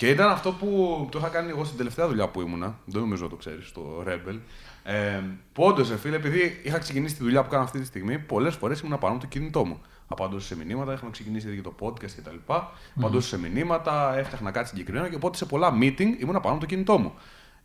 [0.00, 2.78] Και ήταν αυτό που το είχα κάνει εγώ στην τελευταία δουλειά που ήμουνα.
[2.84, 4.38] Δεν νομίζω να το ξέρεις, στο Rebel.
[4.82, 5.20] Ε,
[5.52, 8.80] που όντως, φίλε, επειδή είχα ξεκινήσει τη δουλειά που κάνω αυτή τη στιγμή, πολλές φορές
[8.80, 9.80] ήμουν πάνω από το κινητό μου.
[10.08, 12.52] Απαντούσα σε μηνύματα, είχαμε ξεκινήσει ήδη και το podcast κτλ.
[12.96, 16.66] Απαντούσα σε μηνύματα, έφτιαχνα κάτι συγκεκριμένο και οπότε σε πολλά meeting ήμουν πάνω από το
[16.66, 17.14] κινητό μου.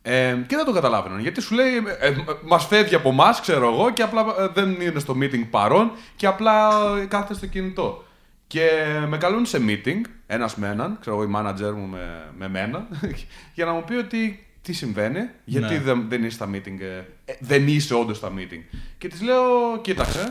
[0.01, 1.19] Ε, και δεν το καταλάβαιναν.
[1.19, 4.81] Γιατί σου λέει, ε, ε, μας φεύγει από εμάς, ξέρω εγώ, και απλά ε, δεν
[4.81, 8.03] είναι στο meeting παρόν και απλά ε, κάθεται στο κινητό.
[8.47, 8.69] Και
[9.07, 12.87] με καλούν σε meeting, ένας με έναν, ξέρω εγώ, η manager μου με, με μένα,
[13.55, 15.79] για να μου πει ότι τι συμβαίνει, γιατί Ναι.
[15.79, 18.61] δεν, δεν είσαι στα meeting, ε, ε, δεν είσαι όντως στα meeting.
[18.97, 19.41] Και της λέω,
[19.81, 20.27] κοίταξε,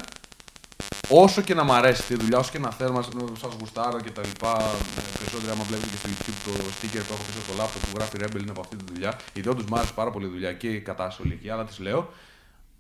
[1.09, 3.03] όσο και να μ' αρέσει τη δουλειά, όσο και να θέλω,
[3.41, 4.57] σας γουστάρω και τα λοιπά.
[4.97, 7.97] ε, Περισσότερο, άμα βλέπετε και στο YouTube το sticker που έχω πίσω στο laptop που
[7.97, 9.19] γράφει Rebel είναι από αυτή τη δουλειά.
[9.35, 11.79] Γιατί όντως μου άρεσε πάρα πολύ η δουλειά και η κατάσταση όλη εκεί, αλλά της
[11.79, 12.13] λέω,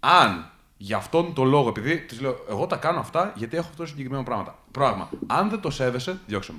[0.00, 3.82] αν για αυτόν τον λόγο, επειδή της λέω, εγώ τα κάνω αυτά γιατί έχω αυτό
[3.82, 4.58] το συγκεκριμένο πράγμα.
[4.70, 5.10] πράγμα.
[5.26, 6.58] Αν δεν το σέβεσαι, διώξε με.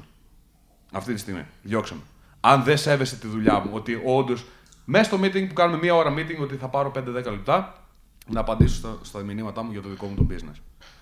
[0.92, 1.46] Αυτή τη στιγμή.
[1.62, 2.02] Διώξε με.
[2.40, 4.46] Αν δεν σέβεσαι τη δουλειά μου, ότι όντως
[4.86, 7.86] μέσα στο meeting που κάνουμε μία ώρα meeting, ότι θα πάρω 5-10 λεπτά
[8.28, 10.60] να απαντήσω στα, στα μηνύματά μου για το δικό μου το business.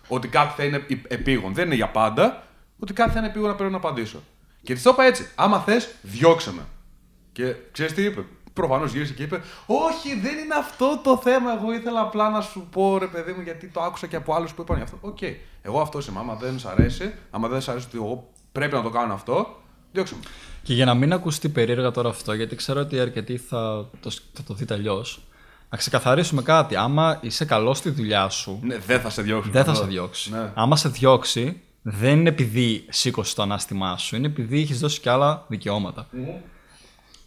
[0.08, 1.54] Ότι κάτι θα είναι επ- επίγον.
[1.54, 2.44] Δεν είναι για πάντα.
[2.80, 4.20] Ότι κάτι θα είναι επίγον να πρέπει να απαντήσω.
[4.64, 5.28] Και της το είπα έτσι.
[5.36, 6.62] Άμα θες, διώξε με.
[7.32, 11.52] Και ξέρεις τι είπε; Προφανώς γύρισε και είπε: Όχι, δεν είναι αυτό το θέμα.
[11.60, 14.54] Εγώ ήθελα απλά να σου πω ρε παιδί μου, γιατί το άκουσα και από άλλους
[14.54, 14.98] που είπαν αυτό.
[15.02, 15.18] OK.
[15.22, 15.36] Okay.
[15.62, 16.20] Εγώ αυτό είμαι.
[16.20, 19.56] Άμα δεν σ' αρέσει, άμα δεν σ' αρέσει ότι εγώ πρέπει να το κάνω αυτό,
[19.92, 20.22] διώξε μου.
[20.64, 24.44] Και για να μην ακουστεί περίεργα τώρα αυτό, γιατί ξέρω ότι αρκετοί θα το, θα
[24.48, 25.24] το δείτε αλλιώς.
[25.70, 26.76] Να ξεκαθαρίσουμε κάτι.
[26.76, 28.60] Άμα είσαι καλός στη δουλειά σου.
[28.64, 29.50] Ναι, δεν θα σε διώξει.
[29.50, 30.32] Δεν θα σε διώξει.
[30.32, 30.52] Ναι.
[30.54, 35.10] Άμα σε διώξει, δεν είναι επειδή σήκωσε το ανάστημά σου, είναι επειδή έχεις δώσει και
[35.10, 36.08] άλλα δικαιώματα.
[36.14, 36.18] Mm.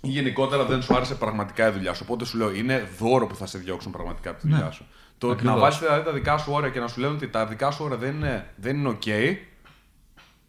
[0.01, 2.03] Ή γενικότερα δεν σου άρεσε πραγματικά η δουλειά σου.
[2.05, 4.71] Οπότε σου λέω, είναι δώρο που θα σε διώξουν πραγματικά από τη δουλειά ναι.
[4.71, 4.87] σου.
[5.19, 7.47] Το ότι να βάλει δηλαδή, τα δικά σου όρια και να σου λένε ότι τα
[7.47, 9.37] δικά σου όρια δεν είναι, δεν είναι OK,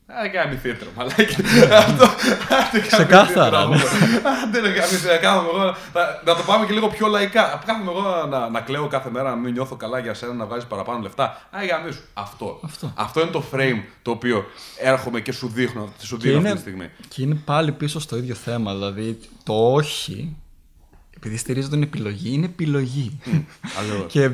[0.09, 1.35] Α, κάνει θήτρο, μαλάκι.
[1.71, 2.05] Αυτό.
[2.87, 3.67] Ξεκάθαρα.
[3.67, 3.77] Ναι.
[4.51, 5.75] Δεν είναι κάθομαι εγώ.
[6.25, 7.61] Να το πάμε και λίγο πιο λαϊκά.
[7.65, 10.67] Κάθομαι εγώ να, να κλαίω κάθε μέρα, να μην νιώθω καλά για σένα, να βγάζεις
[10.67, 11.47] παραπάνω λεφτά.
[11.57, 12.01] Α, για μίσου.
[12.13, 12.59] Αυτό.
[12.63, 12.91] Αυτό.
[12.95, 14.45] Αυτό είναι το frame το οποίο
[14.79, 16.89] έρχομαι και σου δείχνω, σου δίνω αυτή τη στιγμή.
[17.07, 18.73] Και είναι πάλι πίσω στο ίδιο θέμα.
[18.73, 20.35] Δηλαδή το όχι,
[21.15, 23.19] επειδή στηρίζει την επιλογή, είναι επιλογή.
[24.07, 24.31] και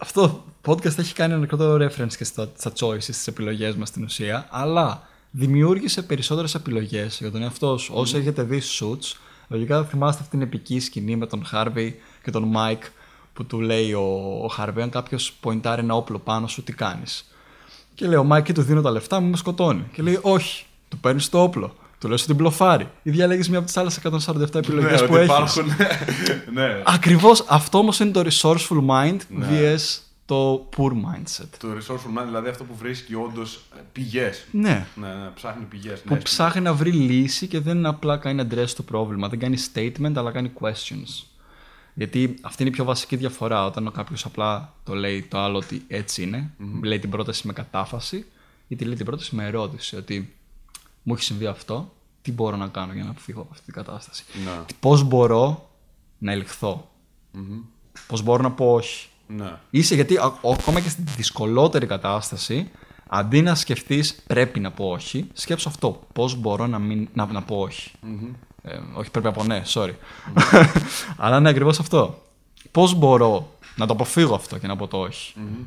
[0.00, 3.88] αυτό το podcast έχει κάνει ένα μικρότερο reference και στα, στα choices, στι επιλογές μας
[3.88, 4.46] στην ουσία.
[4.50, 7.92] Αλλά δημιούργησε περισσότερες επιλογές για τον εαυτό σου.
[7.92, 7.96] Mm.
[7.96, 9.16] Όσοι έχετε δει Suits,
[9.48, 11.92] λογικά θα θυμάστε αυτήν την επική σκηνή με τον Harvey
[12.22, 12.86] και τον Mike
[13.32, 14.02] που του λέει ο,
[14.44, 17.32] ο Harvey: Αν κάποιος ποintάρει ένα όπλο πάνω σου, τι κάνεις;
[17.94, 19.84] Και λέει: Ο Mike, του δίνω τα λεφτά μου, με σκοτώνει.
[19.92, 21.74] Και λέει: Όχι, του παίρνεις το όπλο.
[21.98, 22.88] Του λες ότι την μπλοφάρει.
[23.02, 25.56] Ή διαλέγεις μία από τις άλλες 147 επιλογές ναι, που έχεις.
[26.54, 26.82] ναι.
[26.84, 29.46] Ακριβώς αυτό όμως είναι το resourceful mind ναι.
[29.50, 29.98] vs
[30.32, 31.48] το poor mindset.
[31.58, 34.44] Το resourceful mind, δηλαδή αυτό που βρίσκει όντως πηγές.
[34.50, 34.86] Ναι.
[34.94, 35.06] ναι.
[35.06, 36.00] Ναι, ψάχνει πηγές.
[36.00, 39.28] Που ναι, ψάχνει να βρει λύση και δεν απλά κάνει address το πρόβλημα.
[39.28, 41.24] Δεν κάνει statement, αλλά κάνει questions.
[41.94, 43.64] Γιατί αυτή είναι η πιο βασική διαφορά.
[43.64, 46.82] Όταν κάποιος απλά το λέει το άλλο ότι έτσι είναι, mm-hmm.
[46.82, 48.26] λέει την πρόταση με κατάφαση,
[48.68, 49.96] ή τη λέει την πρόταση με ερώτηση.
[49.96, 50.34] Ότι
[51.02, 51.92] μου έχει συμβεί αυτό,
[52.22, 54.64] τι μπορώ να κάνω για να φύγω από αυτή την κατάσταση; Ναι.
[54.80, 55.70] Πώς μπορώ
[56.18, 56.90] να ελιχθώ;
[57.34, 57.62] Mm-hmm.
[58.06, 59.52] Πώς μπορώ να πω όχι; Ναι.
[59.70, 62.70] Είσαι γιατί ακόμα και στη δυσκολότερη κατάσταση,
[63.08, 66.00] αντί να σκεφτείς πρέπει να πω όχι, σκέψω αυτό.
[66.12, 67.90] Πώς μπορώ να, μην, να, να πω όχι.
[68.02, 68.34] Mm-hmm.
[68.62, 69.90] Ε, όχι, πρέπει να πω ναι, sorry.
[69.90, 70.66] Mm-hmm.
[71.16, 72.22] Αλλά είναι ακριβώς αυτό.
[72.70, 75.66] Πώς μπορώ να το αποφύγω αυτό και να πω το όχι; Mm-hmm.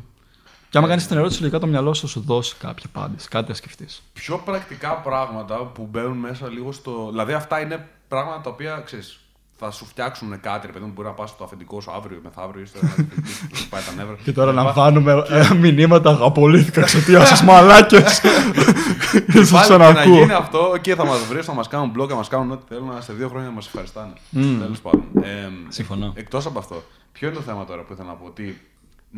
[0.69, 3.55] Και άμα κάνεις την ερώτηση, λογικά το μυαλό σου σου δώσει κάποια απάντηση, κάτι να
[3.55, 4.01] σκεφτείς.
[4.13, 7.07] Πιο πρακτικά πράγματα που μπαίνουν μέσα λίγο στο.
[7.09, 9.19] Δηλαδή, αυτά είναι πράγματα τα οποία ξέρεις
[9.57, 12.61] θα σου φτιάξουν κάτι, ρε παιδί μου, μπορεί να πας στο αφεντικό σου αύριο, μεθαύριο,
[12.61, 12.79] ή στο
[13.69, 14.15] πάει τα νεύρα.
[14.23, 18.03] Και τώρα λαμβάνουμε ε, μηνύματα, απολύθηκα εξαιτία σας μαλάκε.
[19.43, 22.51] σα να γίνει αυτό και θα μας βρεις, θα μας κάνουν blog, θα μας κάνουν
[22.51, 24.13] ό,τι θέλουν, σε δύο χρόνια να μας ευχαριστάνε.
[24.31, 25.03] Τέλος πάντων.
[25.67, 26.11] Συμφωνώ.
[26.15, 28.61] Εκτός από αυτό, ποιο είναι το θέμα τώρα που ήθελα να πω, ότι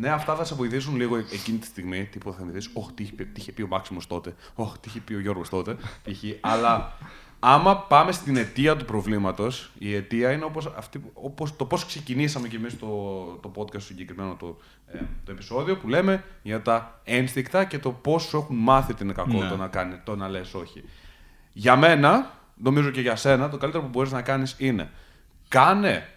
[0.00, 2.04] ναι, αυτά θα σε βοηθήσουν λίγο εκείνη τη στιγμή.
[2.04, 4.34] Τύπο θα θυμηθείς, Όχι, τι είχε πει ο Μάξιμος τότε.
[4.54, 5.76] Όχι, τι είχε πει ο Γιώργος τότε.
[6.40, 6.92] Αλλά
[7.38, 12.48] άμα πάμε στην αιτία του προβλήματος, η αιτία είναι όπως, αυτή, όπως το πώς ξεκινήσαμε
[12.48, 12.86] κι εμείς το,
[13.42, 18.22] το podcast συγκεκριμένο το, ε, το επεισόδιο που λέμε για τα ένστικτα και το πώς
[18.22, 19.48] σου έχουν μάθει την κακό ναι.
[19.48, 20.84] το να, κάνει, το να λες όχι.
[21.52, 24.90] Για μένα, νομίζω και για σένα, το καλύτερο που μπορείς να κάνεις είναι
[25.48, 26.08] κάνε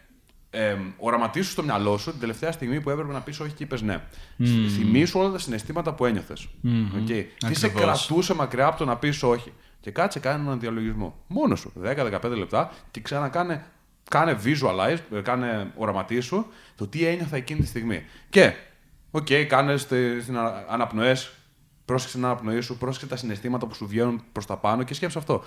[0.49, 3.81] ε, οραματίσου στο μυαλό σου την τελευταία στιγμή που έπρεπε να πεις όχι και είπες
[3.81, 4.01] ναι.
[4.39, 4.45] Mm.
[4.75, 6.47] Θυμήσου όλα τα συναισθήματα που ένιωθες.
[6.63, 7.09] Mm-hmm.
[7.09, 7.25] Okay.
[7.47, 11.15] Τι σε κρατούσε μακριά από το να πεις όχι και κάτσε κάνει έναν διαλογισμό.
[11.27, 11.73] Μόνος σου.
[11.83, 13.65] 10-15 λεπτά και ξανακάνε
[14.09, 18.05] κάνε visualize, ε, κάνε οραματίσου το τι ένιωθα εκείνη τη στιγμή.
[18.29, 18.53] Και,
[19.11, 19.95] OK, okay, κάνε τις
[20.69, 21.31] αναπνοές,
[21.85, 25.17] πρόσεξε την αναπνοή σου, πρόσεξε τα συναισθήματα που σου βγαίνουν προς τα πάνω και σκέψε
[25.17, 25.43] αυτό.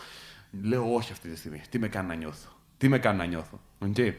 [0.62, 1.62] Λέω όχι αυτή τη στιγμή.
[1.70, 4.12] Τι με κάνει να νιώθω; Τι με κάνει να νιώθω; Okay.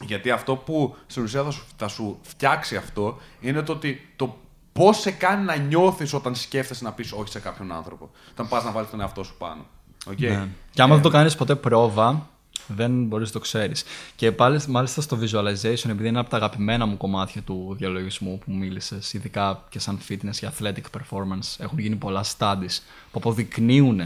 [0.00, 4.38] Γιατί αυτό που στην ουσία θα σου, θα σου φτιάξει αυτό είναι το ότι το
[4.78, 8.10] Πώς σε κάνει να νιώθεις όταν σκέφτεσαι να πεις όχι σε κάποιον άνθρωπο.
[8.32, 9.66] Όταν πας να βάλεις τον εαυτό σου πάνω.
[10.10, 10.20] Okay.
[10.20, 10.48] Ναι.
[10.70, 12.28] Και άμα δεν το κάνεις ποτέ πρόβα,
[12.66, 13.84] δεν μπορείς να το ξέρεις.
[14.16, 18.52] Και πάλι, μάλιστα στο visualization, επειδή είναι από τα αγαπημένα μου κομμάτια του διαλογισμού που
[18.52, 22.78] μίλησες, ειδικά και σαν fitness και athletic performance, έχουν γίνει πολλά studies
[23.10, 24.00] που αποδεικνύουν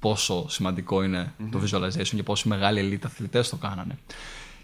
[0.00, 1.48] πόσο σημαντικό είναι mm-hmm.
[1.50, 3.98] το visualization και πόσο μεγάλοι elite αθλητές το κάνανε.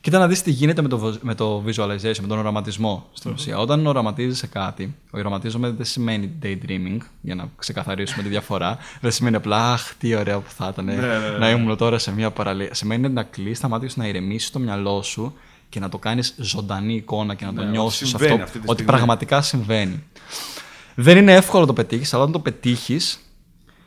[0.07, 3.59] Κοίτα να δεις τι γίνεται με το, με το visualization, με τον οραματισμό στην ουσία.
[3.59, 8.79] Όταν οραματίζεις κάτι, ο οραματίζομαι δεν σημαίνει daydreaming, για να ξεκαθαρίσουμε τη διαφορά.
[9.01, 11.39] Δεν σημαίνει απλά, Αχ, τι ωραίο που θα ήταν ναι, ναι, ναι.
[11.39, 12.75] να ήμουν τώρα σε μια παραλία.
[12.75, 15.35] Σημαίνει να κλείσει τα μάτια σου, να ηρεμήσεις το μυαλό σου
[15.69, 18.39] και να το κάνεις ζωντανή εικόνα και να το νιώσεις αυτό.
[18.65, 20.03] Ότι πραγματικά συμβαίνει.
[20.95, 23.21] Δεν είναι εύκολο να το πετύχεις, αλλά όταν το πετύχεις,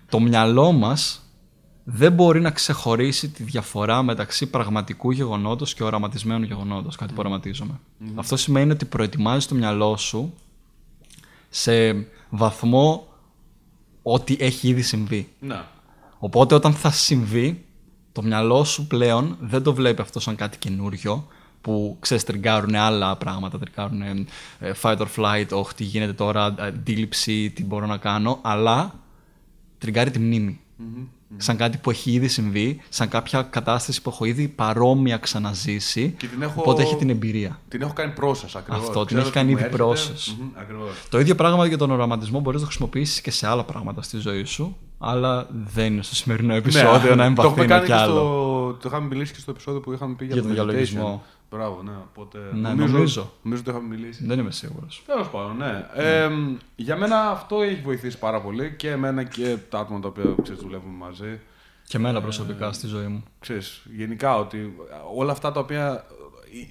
[0.09, 1.28] το μυαλό μας
[1.91, 7.79] δεν μπορεί να ξεχωρίσει τη διαφορά μεταξύ πραγματικού γεγονότος και οραματισμένου γεγονότος, κάτι που οραματίζομαι.
[8.15, 10.33] Αυτό σημαίνει ότι προετοιμάζεις το μυαλό σου
[11.49, 13.07] σε βαθμό
[14.03, 15.29] ότι έχει ήδη συμβεί.
[15.39, 15.67] Να.
[16.19, 17.65] Οπότε όταν θα συμβεί,
[18.11, 21.27] το μυαλό σου πλέον δεν το βλέπει αυτό σαν κάτι καινούριο,
[21.61, 27.51] που ξέρεις τριγκάρουν άλλα πράγματα, τριγκάρουν ε, fight or flight, όχι τι γίνεται τώρα, αντίληψη,
[27.55, 28.99] τι μπορώ να κάνω, αλλά
[29.77, 30.19] τριγκάρει τη
[31.29, 36.15] μνημη Σαν κάτι που έχει ήδη συμβεί, σαν κάποια κατάσταση που έχω ήδη παρόμοια ξαναζήσει.
[36.17, 36.61] Και την έχω...
[36.61, 37.59] Οπότε έχει την εμπειρία.
[37.67, 38.87] Την έχω κάνει process ακριβώς.
[38.87, 40.35] Αυτό, την έχει κάνει ήδη process.
[41.09, 44.17] Το ίδιο πράγμα για τον οραματισμό μπορείς να το χρησιμοποιήσεις και σε άλλα πράγματα στη
[44.17, 44.77] ζωή σου.
[45.01, 48.13] Αλλά δεν είναι στο σημερινό επεισόδιο ναι, να εμβαθύνω κι άλλο.
[48.13, 48.77] Στο...
[48.81, 51.23] Το είχαμε μιλήσει και στο επεισόδιο που είχαμε πει για, για τον διαλογισμό.
[51.51, 51.91] Μπράβο, ναι.
[52.09, 53.31] Οπότε, ναι, νομίζω, νομίζω.
[53.41, 54.25] Νομίζω ότι είχαμε μιλήσει.
[54.25, 55.03] Δεν είμαι σίγουρος.
[55.05, 55.65] Τέλος πάντων, ναι.
[55.65, 55.85] ναι.
[55.93, 56.29] Ε,
[56.75, 60.61] για μένα αυτό έχει βοηθήσει πάρα πολύ και εμένα και τα άτομα τα οποία ξέρεις,
[60.61, 61.39] δουλεύουμε μαζί.
[61.87, 63.23] Και εμένα προσωπικά ε, στη ζωή μου.
[63.39, 64.75] Ξέρεις, γενικά ότι
[65.15, 66.05] όλα αυτά τα οποία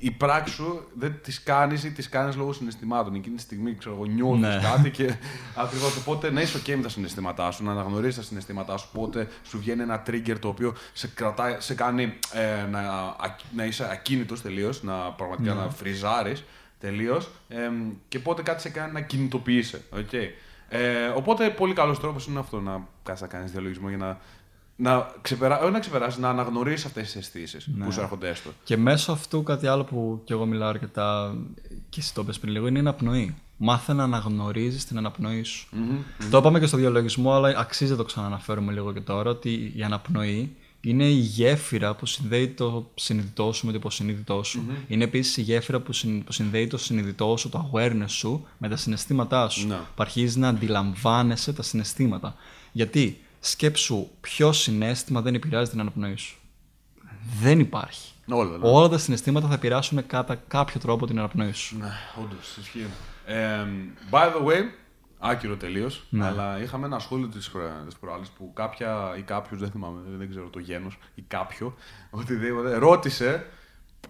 [0.01, 3.15] η πράξη σου δεν τις κάνεις ή τις κάνεις λόγω συναισθημάτων.
[3.15, 4.61] Εκείνη τη στιγμή ξέρω εγώ, νιώθεις ναι.
[4.63, 5.15] κάτι και
[5.57, 5.97] ακριβώς.
[5.97, 8.89] Οπότε να είσαι OK με τα συναισθήματά σου, να αναγνωρίζεις τα συναισθήματά σου.
[8.95, 12.83] Οπότε σου βγαίνει ένα trigger το οποίο σε, κρατάει, σε κάνει ε, να,
[13.55, 15.61] να είσαι ακίνητος τελείως, να πραγματικά ναι.
[15.61, 16.45] να φριζάρεις
[16.81, 17.31] τελείως.
[17.49, 17.71] Ε,
[18.09, 19.81] και πότε κάτι σε κάνει να κινητοποιήσει.
[19.95, 20.29] Okay.
[20.69, 24.19] Ε, οπότε πολύ καλός τρόπος είναι αυτό να κάτσεις να κάνεις διαλογισμό για να
[24.81, 25.61] να, ξεπερα...
[25.61, 27.85] όχι να ξεπεράσεις, να αναγνωρίσεις αυτές τις αισθήσεις ναι.
[27.85, 28.51] που σου έρχονται έστω.
[28.65, 31.37] Και μέσω αυτού κάτι άλλο που κι εγώ μιλάω αρκετά
[31.89, 33.35] και εσύ το είπες πριν λίγο είναι η αναπνοή.
[33.57, 35.69] Μάθε να αναγνωρίζεις την αναπνοή σου.
[35.73, 39.73] Mm-hmm, Το είπαμε και στο διαλογισμό, αλλά αξίζει να το ξαναναφέρουμε λίγο και τώρα ότι
[39.77, 44.67] η αναπνοή είναι η γέφυρα που συνδέει το συνειδητό σου με το υποσυνείδητό σου.
[44.69, 44.85] Mm-hmm.
[44.91, 45.93] Είναι επίσης η γέφυρα που,
[46.29, 49.65] συνδέει το συνειδητό σου, το awareness σου με τα συναισθήματά σου.
[49.65, 49.69] No.
[49.69, 49.77] Ναι.
[49.77, 52.35] Που αρχίζει να αντιλαμβάνεσαι τα συναισθήματα.
[52.73, 56.39] Γιατί σκέψου ποιο συνέστημα δεν επηρεάζει την αναπνοή σου.
[57.41, 58.13] Δεν υπάρχει.
[58.29, 58.69] Όλα, ναι.
[58.69, 61.79] Όλα τα συναισθήματα θα επηρεάσουν κατά κάποιο τρόπο την αναπνοή σου.
[61.79, 61.91] Ναι,
[62.25, 62.87] όντως, ισχύει.
[63.27, 63.67] Ε,
[64.11, 64.61] by the way,
[65.19, 66.27] άκυρο τελείως, ναι.
[66.27, 70.59] αλλά είχαμε ένα σχόλιο της προάλλης που κάποια ή κάποιο, δεν θυμάμαι, δεν ξέρω το
[70.59, 71.75] γένος ή κάποιο,
[72.11, 73.47] οτιδήποτε, ρώτησε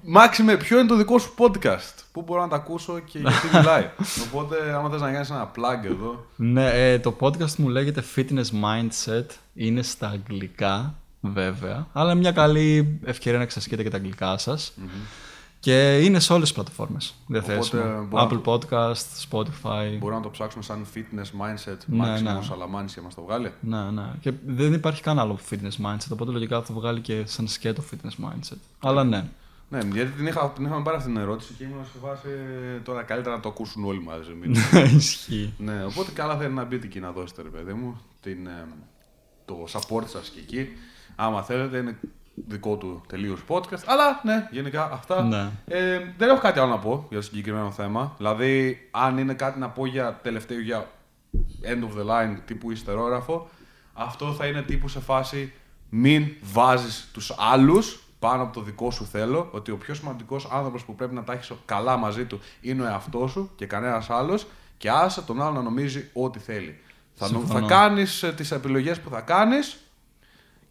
[0.03, 3.91] Μάξιμε, ποιο είναι το δικό σου podcast; Πού μπορώ να τα ακούσω και γιατί μιλάει;
[4.27, 6.27] Οπότε, άμα θες να κάνεις ένα plug εδώ.
[6.37, 9.27] Ναι, ε, το podcast μου λέγεται Fitness Mindset.
[9.55, 11.87] Είναι στα αγγλικά, βέβαια.
[11.93, 14.73] Αλλά είναι μια καλή ευκαιρία να εξασκείτε και τα αγγλικά σας.
[15.61, 18.09] Και είναι σε όλες τις πλατφόρμες διαθέσιμο.
[18.13, 19.97] Apple Podcast, Spotify.
[19.99, 21.77] Μπορούμε να το ψάξουμε σαν fitness mindset.
[21.87, 22.33] Ναι, Maximum ναι.
[22.33, 23.53] Salamani και μας το βγάλει.
[23.61, 24.11] Ναι, ναι.
[24.21, 26.09] Και δεν υπάρχει καν άλλο fitness mindset.
[26.13, 28.59] Οπότε λογικά θα το βγάλει και σαν σκέτο fitness mindset.
[28.79, 29.25] Αλλά ναι.
[29.71, 32.29] Ναι, γιατί την, είχα, την είχαμε πάρει αυτή την ερώτηση και ήμουν σε φάση
[32.83, 34.35] τώρα καλύτερα να το ακούσουν όλοι μαζί.
[34.35, 35.55] Ναι, ισχύει.
[35.59, 38.67] ναι, οπότε καλά θέλει να μπείτε εκεί να δώσετε, ρε παιδί μου, την, ε,
[39.45, 40.69] το support σας και εκεί.
[41.17, 41.99] Άμα θέλετε, είναι
[42.47, 43.83] δικό του τελείως podcast.
[43.87, 45.23] Αλλά ναι, γενικά αυτά.
[45.23, 45.51] Ναι.
[45.67, 48.15] Ε, δεν έχω κάτι άλλο να πω για το συγκεκριμένο θέμα.
[48.17, 50.91] Δηλαδή, αν είναι κάτι να πω για τελευταίο, για
[51.63, 53.49] end of the line τύπου υστερόγραφο,
[53.93, 55.53] αυτό θα είναι τύπου σε φάση
[55.89, 60.85] μην βάζεις τους άλλους πάνω από το δικό σου θέλω, ότι ο πιο σημαντικός άνθρωπος
[60.85, 64.47] που πρέπει να τα έχεις καλά μαζί του είναι ο εαυτός σου και κανένας άλλος,
[64.79, 66.81] και άσε τον άλλο να νομίζει ό,τι θέλει.
[67.15, 69.79] Θα, θα κάνεις ε, τις επιλογές που θα κάνεις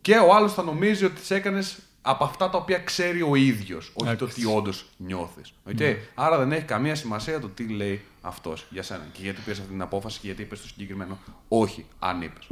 [0.01, 3.91] και ο άλλος θα νομίζει ότι τις έκανες από αυτά τα οποία ξέρει ο ίδιος,
[3.93, 5.53] όχι το τι όντως νιώθεις.
[5.69, 5.75] Okay?
[5.75, 5.97] Ναι.
[6.15, 9.71] Άρα δεν έχει καμία σημασία το τι λέει αυτός για σένα και γιατί πήρες αυτή
[9.71, 12.47] την απόφαση και γιατί είπες το συγκεκριμένο όχι, αν είπες.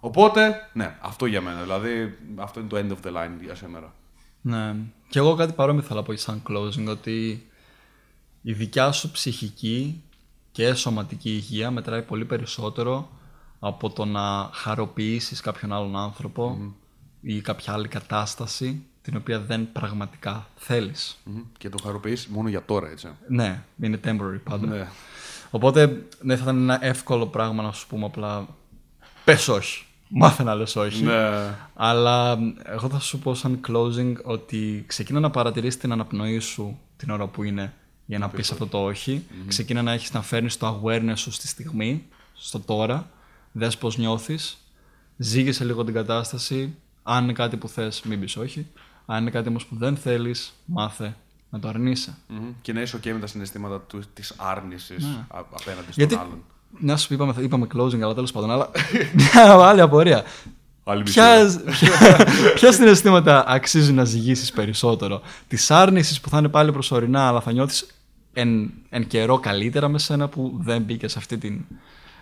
[0.00, 1.62] Οπότε, ναι, αυτό για μένα.
[1.62, 3.92] Δηλαδή, αυτό είναι το end of the line για σήμερα.
[4.40, 4.74] Ναι.
[5.08, 7.46] Και εγώ κάτι παρόμοιο θέλω να πω σαν closing, ότι
[8.42, 10.02] η δικιά σου ψυχική
[10.52, 13.10] και σωματική υγεία μετράει πολύ περισσότερο
[13.58, 16.14] από το να χαροποιήσεις κάποιον άλλον
[17.20, 21.18] ή κάποια άλλη κατάσταση την οποία δεν πραγματικά θέλεις.
[21.58, 23.08] Και το χαροποιείς μόνο για τώρα, έτσι.
[23.28, 24.66] Ναι, είναι temporary πάντα.
[24.66, 24.88] Ναι.
[25.50, 28.48] Οπότε, ναι, θα ήταν ένα εύκολο πράγμα να σου πούμε απλά
[29.24, 29.84] πες όχι.
[30.12, 31.02] Μάθε να λες όχι.
[31.04, 31.54] Ναι.
[31.74, 37.10] Αλλά εγώ θα σου πω σαν closing ότι ξεκίνα να παρατηρήσει την αναπνοή σου την
[37.10, 37.72] ώρα που είναι
[38.06, 39.26] για να πεις αυτό το όχι.
[39.28, 39.44] Mm-hmm.
[39.46, 43.10] Ξεκίνα να έχεις να φέρνεις το awareness σου στη στιγμή, στο τώρα.
[43.52, 44.58] Δες πώς νιώθεις.
[45.16, 46.74] Ζήγησε λίγο την κατάσταση.
[47.02, 48.66] Αν είναι κάτι που θες, μην πεις όχι.
[49.06, 51.16] Αν είναι κάτι όμως που δεν θέλεις, μάθε
[51.50, 52.16] να το αρνείσαι.
[52.30, 52.54] Mm-hmm.
[52.62, 55.26] Και να είσαι ok με τα συναισθήματα του, της άρνησης ναι.
[55.28, 56.14] απέναντι στον Γιατί...
[56.14, 56.44] άλλον.
[56.78, 58.50] Να σου είπαμε, είπαμε closing, αλλά τέλος πάντων.
[58.50, 58.70] Αλλά...
[59.12, 60.24] Μια άλλη απορία.
[61.04, 61.60] Ποια,
[62.54, 67.52] ποια συναισθήματα αξίζει να ζυγίσεις περισσότερο, Τη άρνηση που θα είναι πάλι προσωρινά, αλλά θα
[67.52, 67.86] νιώθεις
[68.32, 71.64] εν, εν καιρό καλύτερα με σένα που δεν μπήκε σε αυτή την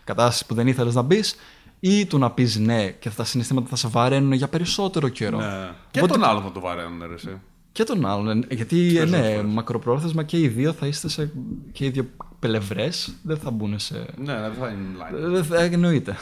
[0.04, 1.36] κατάσταση που δεν ήθελες να μπεις,
[1.80, 5.70] ή του να πεις ναι και τα συναισθήματα θα σε βαραίνουν για περισσότερο καιρό; Ναι.
[5.90, 7.32] Και τον άλλο θα το βαραίνουν, ρε,
[7.78, 8.44] Και τον άλλον.
[8.50, 11.32] Γιατί ναι, μακροπρόθεσμα και οι δύο θα είστε σε.
[11.72, 12.06] και οι δύο
[12.38, 14.06] πλευρές δεν θα μπουν σε.
[14.16, 15.30] Ναι, δεν θα είναι line.
[15.30, 16.16] Δεν θα εννοείται.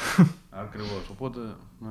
[0.51, 1.09] Ακριβώς.
[1.11, 1.39] Οπότε.
[1.79, 1.89] Ναι.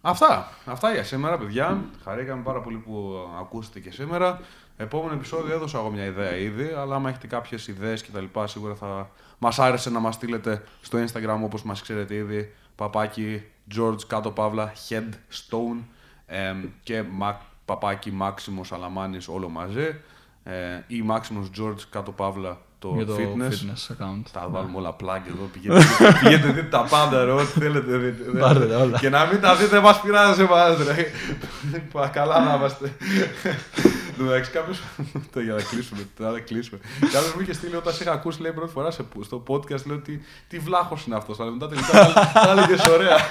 [0.00, 0.52] Αυτά.
[0.64, 1.84] Αυτά για σήμερα, παιδιά.
[2.04, 4.40] Χαρήκαμε πάρα πολύ που ακούσατε και σήμερα.
[4.76, 8.24] Επόμενο επεισόδιο έδωσα εγώ μια ιδέα ήδη, αλλά άμα έχετε κάποιες ιδέες κτλ.
[8.44, 12.54] σίγουρα θα μας άρεσε να μας στείλετε στο Instagram όπως μας ξέρετε ήδη.
[12.74, 13.42] Παπάκι
[13.76, 15.82] George κάτω παύλα Headstone
[16.26, 17.34] εμ, και Mac,
[17.68, 20.00] παπάκι Μάξιμος Αλαμάνης όλο μαζί.
[20.44, 20.52] Ε,
[20.86, 23.50] ή Maximus George κάτω παύλα το, Για το fitness.
[23.52, 24.22] fitness account.
[24.32, 25.48] Τα βάλουμε όλα plug εδώ.
[25.52, 25.84] Πηγαίνετε,
[26.22, 27.30] πηγαίνετε δείτε τα πάντα, ρε.
[27.30, 28.38] Ό,τι θέλετε δείτε.
[28.38, 28.98] Πάρτε τα όλα.
[28.98, 31.06] Και να μην τα δείτε, μας πειράζει εμάς, ρε.
[31.92, 32.92] Πα, Καλά να είμαστε.
[34.18, 34.74] Εν τω μεταξύ, κάποιο.
[35.32, 36.00] Το για να κλείσουμε.
[36.18, 36.80] τώρα να κλείσουμε.
[37.00, 39.96] Κάποιος μου είχε στείλει όταν σε είχα ακούσει, λέει πρώτη φορά σε, στο podcast, λέει
[39.96, 41.40] ότι τι βλάχος είναι αυτός.
[41.40, 41.92] Αλλά μετά τελικά
[42.32, 43.16] τα έλεγε ωραία.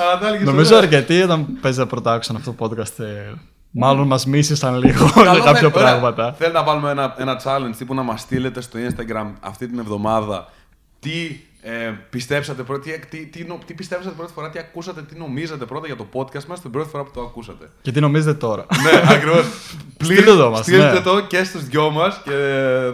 [0.00, 3.04] Αλλά τα έλεγε Νομίζω αρκετοί όταν παίζατε πρώτα άκουσαν αυτό το podcast.
[3.04, 3.32] ε,
[3.70, 6.32] Μάλλον μας μίσησαν λίγο για κάποια πράγματα.
[6.38, 10.52] Θέλω να βάλουμε ένα, ένα challenge τύπου να μας στείλετε στο Instagram αυτή την εβδομάδα
[11.00, 15.18] τι ε, πιστέψατε πρώτα, τι, τι, τι, νο- τι πιστέψατε πρώτη φορά, τι ακούσατε, τι
[15.18, 17.70] νομίζατε πρώτα για το podcast μας την πρώτη φορά που το ακούσατε.
[17.82, 18.66] Και τι νομίζετε τώρα.
[18.82, 19.44] ναι, ακριβώς.
[20.04, 21.00] Στείλτε το μας, Στείλτε ναι.
[21.00, 22.30] το και στους δυο μας και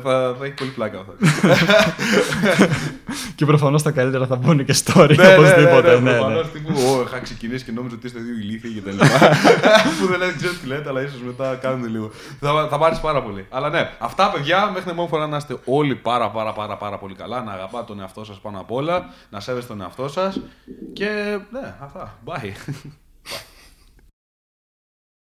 [0.02, 1.12] θα, θα έχει πολύ πλάκα αυτό.
[3.34, 5.94] και προφανώς τα καλύτερα θα μπουν και story ναι, ναι, οπωσδήποτε.
[5.94, 6.16] ναι, ναι, ναι.
[6.16, 9.06] προφανώς, τύπου, «Ω, είχα ξεκινήσει και νόμιζα ότι είστε δύο ηλίθιοι και τα λοιπά.
[10.00, 12.10] που δεν λέτε, ξέρω τι λέτε, αλλά ίσως μετά κάνετε λίγο.
[12.40, 13.46] θα, θα πάρεις πάρα πολύ.
[13.50, 16.98] Αλλά ναι, αυτά παιδιά, μέχρι την επόμενη φορά να είστε όλοι πάρα πάρα πάρα πάρα
[16.98, 17.42] πολύ καλά.
[17.42, 20.40] Να αγαπάτε τον εαυτό σας πάνω απ' όλα, να σέβεστε τον εαυτό σας.
[20.92, 22.18] Και ναι, αυτά.
[22.26, 22.52] Bye.